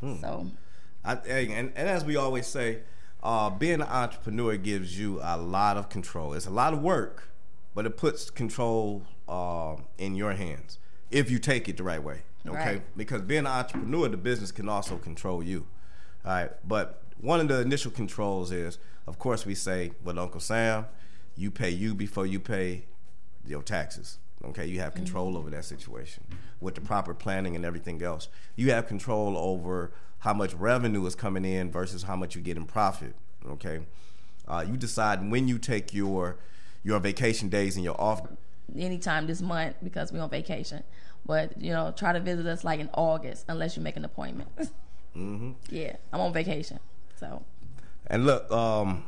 Hmm. 0.00 0.16
So 0.16 0.50
I, 1.04 1.14
and, 1.14 1.72
and 1.76 1.88
as 1.88 2.04
we 2.04 2.16
always 2.16 2.46
say, 2.46 2.80
uh, 3.22 3.50
being 3.50 3.74
an 3.74 3.82
entrepreneur 3.82 4.56
gives 4.56 4.98
you 4.98 5.20
a 5.22 5.36
lot 5.36 5.76
of 5.76 5.88
control. 5.88 6.34
It's 6.34 6.46
a 6.46 6.50
lot 6.50 6.72
of 6.72 6.80
work, 6.80 7.28
but 7.74 7.86
it 7.86 7.96
puts 7.96 8.30
control 8.30 9.02
uh, 9.28 9.76
in 9.98 10.14
your 10.14 10.32
hands 10.32 10.78
if 11.10 11.30
you 11.30 11.38
take 11.38 11.68
it 11.68 11.76
the 11.76 11.82
right 11.82 12.02
way. 12.02 12.22
Okay, 12.46 12.56
right. 12.56 12.82
because 12.96 13.22
being 13.22 13.40
an 13.40 13.46
entrepreneur, 13.46 14.08
the 14.08 14.16
business 14.16 14.52
can 14.52 14.68
also 14.68 14.96
control 14.98 15.42
you. 15.42 15.66
All 16.24 16.32
right, 16.32 16.50
but 16.66 17.02
one 17.20 17.40
of 17.40 17.48
the 17.48 17.60
initial 17.60 17.90
controls 17.90 18.52
is, 18.52 18.78
of 19.06 19.18
course, 19.18 19.46
we 19.46 19.54
say 19.54 19.92
with 20.02 20.18
Uncle 20.18 20.40
Sam, 20.40 20.86
you 21.36 21.50
pay 21.50 21.70
you 21.70 21.94
before 21.94 22.26
you 22.26 22.38
pay 22.38 22.84
your 23.46 23.62
taxes. 23.62 24.18
Okay, 24.44 24.66
you 24.66 24.80
have 24.80 24.92
mm-hmm. 24.92 25.04
control 25.04 25.28
mm-hmm. 25.28 25.38
over 25.38 25.50
that 25.50 25.64
situation 25.64 26.22
with 26.60 26.74
the 26.74 26.80
proper 26.82 27.14
planning 27.14 27.56
and 27.56 27.64
everything 27.64 28.02
else. 28.02 28.28
You 28.56 28.72
have 28.72 28.86
control 28.86 29.38
over 29.38 29.92
how 30.18 30.34
much 30.34 30.52
revenue 30.54 31.04
is 31.06 31.14
coming 31.14 31.44
in 31.44 31.70
versus 31.70 32.02
how 32.02 32.16
much 32.16 32.34
you 32.34 32.42
get 32.42 32.56
in 32.58 32.66
profit. 32.66 33.14
Okay, 33.46 33.80
uh, 34.46 34.64
you 34.68 34.76
decide 34.76 35.30
when 35.30 35.48
you 35.48 35.58
take 35.58 35.94
your 35.94 36.36
your 36.84 37.00
vacation 37.00 37.48
days 37.48 37.76
and 37.76 37.84
your 37.84 38.00
off. 38.00 38.22
Anytime 38.78 39.26
this 39.26 39.42
month 39.42 39.76
because 39.82 40.12
we're 40.12 40.22
on 40.22 40.30
vacation, 40.30 40.84
but 41.26 41.60
you 41.60 41.72
know, 41.72 41.92
try 41.96 42.12
to 42.12 42.20
visit 42.20 42.46
us 42.46 42.64
like 42.64 42.80
in 42.80 42.90
August 42.94 43.46
unless 43.48 43.76
you 43.76 43.82
make 43.82 43.96
an 43.96 44.04
appointment. 44.04 44.50
mm-hmm. 45.16 45.52
Yeah, 45.68 45.96
I'm 46.12 46.20
on 46.20 46.32
vacation, 46.32 46.78
so. 47.16 47.42
And 48.06 48.26
look, 48.26 48.50
um, 48.52 49.04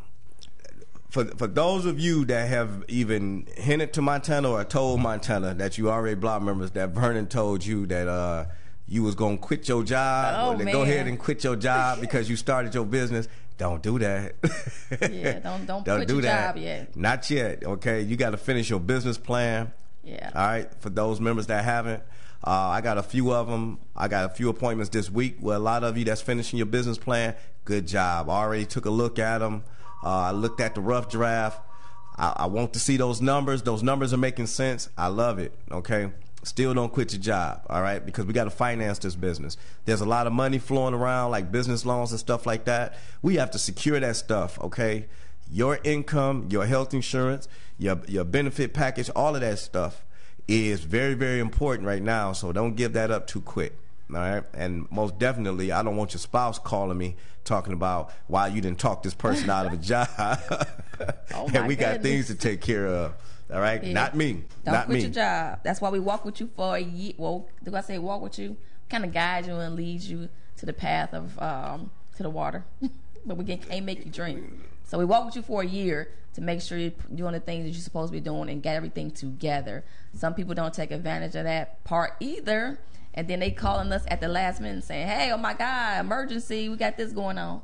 for 1.11 1.25
for 1.37 1.47
those 1.47 1.87
of 1.87 1.99
you 2.01 2.25
that 2.27 2.49
have 2.49 2.85
even 2.89 3.47
hinted 3.57 3.93
to 3.95 4.03
Montana 4.03 4.51
or 4.51 4.65
told 4.65 5.01
Montana 5.01 5.55
that 5.55 5.79
you 5.79 5.91
already 5.91 6.15
block 6.15 6.43
members 6.43 6.71
that 6.73 6.91
Vernon 6.91 7.27
told 7.27 7.65
you 7.65 7.87
that 7.87 8.09
uh, 8.09 8.47
you 8.87 9.03
was 9.03 9.15
gonna 9.15 9.39
quit 9.39 9.69
your 9.69 9.83
job 9.83 10.59
oh, 10.59 10.61
or 10.61 10.65
go 10.73 10.83
ahead 10.83 11.07
and 11.07 11.19
quit 11.19 11.45
your 11.45 11.57
job 11.57 12.01
because 12.01 12.29
you 12.29 12.37
started 12.37 12.75
your 12.75 12.85
business. 12.85 13.29
Don't 13.59 13.83
do 13.83 13.99
that. 13.99 14.35
yeah, 15.11 15.39
don't 15.39 15.67
don't, 15.67 15.85
don't 15.85 16.07
do 16.07 16.21
that. 16.21 16.57
yet. 16.59 16.95
Not 16.97 17.31
yet. 17.31 17.65
Okay, 17.65 18.03
you 18.03 18.17
got 18.17 18.31
to 18.31 18.37
finish 18.37 18.69
your 18.69 18.81
business 18.81 19.17
plan. 19.19 19.73
Yeah. 20.05 20.31
All 20.35 20.47
right. 20.47 20.71
For 20.81 20.91
those 20.91 21.21
members 21.21 21.47
that 21.49 21.65
haven't, 21.65 22.03
uh, 22.45 22.51
I 22.51 22.81
got 22.81 22.99
a 22.99 23.03
few 23.03 23.33
of 23.33 23.49
them. 23.49 23.79
I 23.97 24.09
got 24.09 24.25
a 24.27 24.29
few 24.29 24.49
appointments 24.49 24.91
this 24.91 25.11
week 25.11 25.37
with 25.41 25.57
a 25.57 25.59
lot 25.59 25.85
of 25.85 25.97
you 25.97 26.05
that's 26.05 26.21
finishing 26.21 26.59
your 26.59 26.67
business 26.67 26.99
plan. 26.99 27.35
Good 27.65 27.87
job. 27.89 28.29
I 28.31 28.35
already 28.35 28.67
took 28.67 28.85
a 28.85 28.91
look 28.91 29.19
at 29.19 29.39
them. 29.39 29.65
Uh, 30.05 30.09
I 30.09 30.31
looked 30.33 30.61
at 30.61 30.75
the 30.75 30.81
rough 30.81 31.09
draft. 31.09 31.61
I, 32.17 32.35
I 32.37 32.47
want 32.47 32.75
to 32.75 32.79
see 32.79 32.97
those 32.97 33.21
numbers. 33.21 33.63
Those 33.63 33.83
numbers 33.83 34.13
are 34.13 34.19
making 34.19 34.47
sense. 34.47 34.89
I 34.97 35.09
love 35.09 35.39
it. 35.39 35.53
Okay. 35.73 36.11
Still 36.47 36.75
don't 36.75 36.93
quit 36.93 37.13
your 37.13 37.21
job, 37.21 37.63
all 37.69 37.83
right? 37.83 38.05
Because 38.05 38.25
we 38.25 38.33
got 38.33 38.45
to 38.45 38.51
finance 38.51 39.01
this 39.01 39.17
business. 39.17 39.57
There's 39.85 40.01
a 40.01 40.07
lot 40.07 40.29
of 40.29 40.33
money 40.33 40.61
flowing 40.61 40.95
around, 40.95 41.33
like 41.33 41.51
business 41.51 41.85
loans 41.85 42.13
and 42.13 42.21
stuff 42.21 42.47
like 42.47 42.67
that. 42.67 42.97
We 43.21 43.35
have 43.35 43.51
to 43.51 43.59
secure 43.59 43.99
that 43.99 44.15
stuff, 44.15 44.57
okay? 44.61 45.07
Your 45.51 45.81
income, 45.83 46.47
your 46.49 46.65
health 46.67 46.95
insurance, 46.95 47.49
your 47.79 48.01
your 48.07 48.23
benefit 48.23 48.75
package, 48.75 49.11
all 49.17 49.35
of 49.35 49.41
that 49.41 49.59
stuff 49.59 50.05
is 50.47 50.85
very, 50.85 51.15
very 51.15 51.41
important 51.41 51.85
right 51.85 52.03
now. 52.03 52.33
So 52.33 52.53
don't 52.53 52.77
give 52.77 52.93
that 52.93 53.11
up 53.11 53.27
too 53.27 53.41
quick. 53.41 53.77
All 54.11 54.21
right. 54.21 54.45
And 54.55 54.89
most 54.93 55.19
definitely, 55.19 55.73
I 55.73 55.83
don't 55.83 55.97
want 55.97 56.13
your 56.13 56.21
spouse 56.21 56.61
calling 56.61 56.97
me 56.97 57.17
talking 57.43 57.73
about 57.73 58.13
why 58.29 58.47
you 58.47 58.61
didn't 58.61 58.79
talk 58.79 59.03
this 59.03 59.15
person 59.15 59.51
out 59.51 59.67
of 59.67 59.73
a 59.73 59.77
job. 59.79 60.09
oh 61.35 61.49
and 61.53 61.67
we 61.67 61.75
goodness. 61.75 61.97
got 61.97 62.03
things 62.03 62.27
to 62.29 62.37
take 62.37 62.61
care 62.61 62.87
of. 62.87 63.15
All 63.53 63.61
right. 63.61 63.83
Yeah. 63.83 63.93
Not 63.93 64.17
me. 64.17 64.45
Don't 64.65 64.75
Not 64.75 64.87
quit 64.87 64.97
me. 64.97 65.03
your 65.03 65.11
job. 65.11 65.61
That's 65.63 65.81
why 65.81 65.91
we 65.91 66.01
walk 66.01 66.25
with 66.25 66.41
you 66.41 66.51
for 66.57 66.77
a 66.77 66.81
year. 66.81 67.13
Well, 67.17 67.49
do 67.63 67.75
I 67.75 67.81
say 67.81 67.99
walk 67.99 68.21
with 68.21 68.39
you? 68.39 68.57
Kind 68.89 69.05
of 69.05 69.13
guide 69.13 69.47
you 69.47 69.55
and 69.57 69.77
lead 69.77 70.03
you 70.03 70.29
to 70.57 70.67
the 70.67 70.73
path 70.73 71.13
of 71.15 71.39
um, 71.41 71.91
to 72.17 72.23
the 72.23 72.31
water, 72.31 72.65
but 73.27 73.37
we 73.37 73.45
can't 73.45 73.85
make 73.85 74.05
you 74.05 74.11
drink. 74.11 74.45
So 74.85 74.99
we 74.99 75.05
walk 75.05 75.27
with 75.27 75.37
you 75.37 75.43
for 75.43 75.63
a 75.63 75.67
year 75.67 76.09
to 76.35 76.41
make 76.41 76.61
sure 76.61 76.79
you're 76.79 76.93
doing 77.15 77.33
the 77.33 77.41
things 77.41 77.65
that 77.65 77.71
you're 77.71 77.81
supposed 77.81 78.13
to 78.13 78.13
be 78.13 78.21
doing 78.21 78.49
and 78.49 78.63
get 78.63 78.77
everything 78.77 79.11
together. 79.11 79.85
Some 80.15 80.35
people 80.35 80.55
don't 80.55 80.73
take 80.73 80.91
advantage 80.91 81.35
of 81.35 81.45
that 81.45 81.83
part 81.85 82.15
either 82.21 82.79
and 83.17 83.27
then 83.27 83.41
they 83.41 83.51
calling 83.51 83.91
us 83.93 84.05
at 84.09 84.21
the 84.21 84.29
last 84.29 84.61
minute 84.61 84.85
saying, 84.85 85.09
"Hey, 85.09 85.33
oh 85.33 85.39
my 85.39 85.55
God, 85.55 86.01
emergency! 86.01 86.69
We 86.69 86.77
got 86.77 86.97
this 86.97 87.13
going 87.13 87.39
on." 87.39 87.63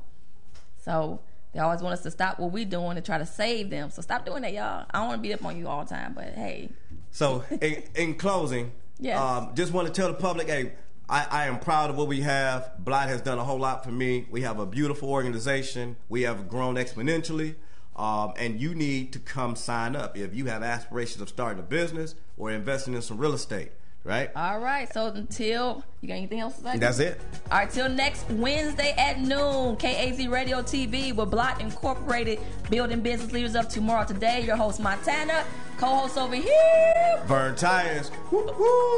So 0.78 1.20
they 1.52 1.60
always 1.60 1.82
want 1.82 1.92
us 1.92 2.02
to 2.02 2.10
stop 2.10 2.38
what 2.38 2.50
we're 2.50 2.64
doing 2.64 2.96
and 2.96 3.04
try 3.04 3.18
to 3.18 3.26
save 3.26 3.70
them. 3.70 3.90
So 3.90 4.00
stop 4.02 4.24
doing 4.24 4.42
that, 4.42 4.52
y'all. 4.52 4.86
I 4.90 4.98
don't 4.98 5.08
want 5.08 5.22
to 5.22 5.28
beat 5.28 5.34
up 5.34 5.44
on 5.44 5.58
you 5.58 5.68
all 5.68 5.84
the 5.84 5.90
time, 5.90 6.14
but 6.14 6.32
hey. 6.34 6.70
So 7.10 7.44
in, 7.60 7.82
in 7.94 8.14
closing, 8.14 8.72
yes. 8.98 9.20
Um, 9.20 9.54
just 9.54 9.72
want 9.72 9.86
to 9.86 9.92
tell 9.92 10.08
the 10.08 10.14
public, 10.14 10.48
hey. 10.48 10.72
I, 11.08 11.26
I, 11.30 11.46
am 11.46 11.58
proud 11.58 11.90
of 11.90 11.96
what 11.96 12.08
we 12.08 12.20
have. 12.20 12.72
Blot 12.78 13.08
has 13.08 13.20
done 13.20 13.38
a 13.38 13.44
whole 13.44 13.58
lot 13.58 13.84
for 13.84 13.90
me. 13.90 14.24
We 14.30 14.42
have 14.42 14.58
a 14.58 14.64
beautiful 14.64 15.10
organization. 15.10 15.96
We 16.08 16.22
have 16.22 16.48
grown 16.48 16.76
exponentially. 16.76 17.56
Um, 17.96 18.32
and 18.36 18.58
you 18.58 18.74
need 18.74 19.12
to 19.12 19.18
come 19.18 19.54
sign 19.54 19.94
up 19.94 20.16
if 20.16 20.34
you 20.34 20.46
have 20.46 20.62
aspirations 20.62 21.20
of 21.20 21.28
starting 21.28 21.58
a 21.58 21.62
business 21.62 22.14
or 22.38 22.50
investing 22.50 22.94
in 22.94 23.02
some 23.02 23.18
real 23.18 23.34
estate 23.34 23.72
right? 24.04 24.30
All 24.34 24.58
right. 24.58 24.92
So 24.92 25.06
until 25.06 25.84
you 26.00 26.08
got 26.08 26.14
anything 26.14 26.40
else 26.40 26.56
to 26.56 26.62
say? 26.62 26.78
That's 26.78 26.98
it. 26.98 27.20
All 27.50 27.58
right. 27.58 27.70
Till 27.70 27.88
next 27.88 28.28
Wednesday 28.30 28.94
at 28.96 29.20
noon, 29.20 29.76
KAZ 29.76 30.30
Radio 30.30 30.62
TV 30.62 31.14
with 31.14 31.30
Block 31.30 31.60
Incorporated, 31.60 32.40
building 32.70 33.00
business 33.00 33.32
leaders 33.32 33.54
of 33.54 33.68
tomorrow. 33.68 34.04
Today, 34.04 34.44
your 34.44 34.56
host 34.56 34.80
Montana, 34.80 35.44
co-host 35.78 36.18
over 36.18 36.36
here, 36.36 37.24
Burn 37.28 37.54
Tires. 37.54 38.10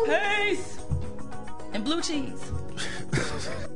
Peace 0.07 0.79
and 1.73 1.85
blue 1.85 2.01
cheese. 2.01 2.53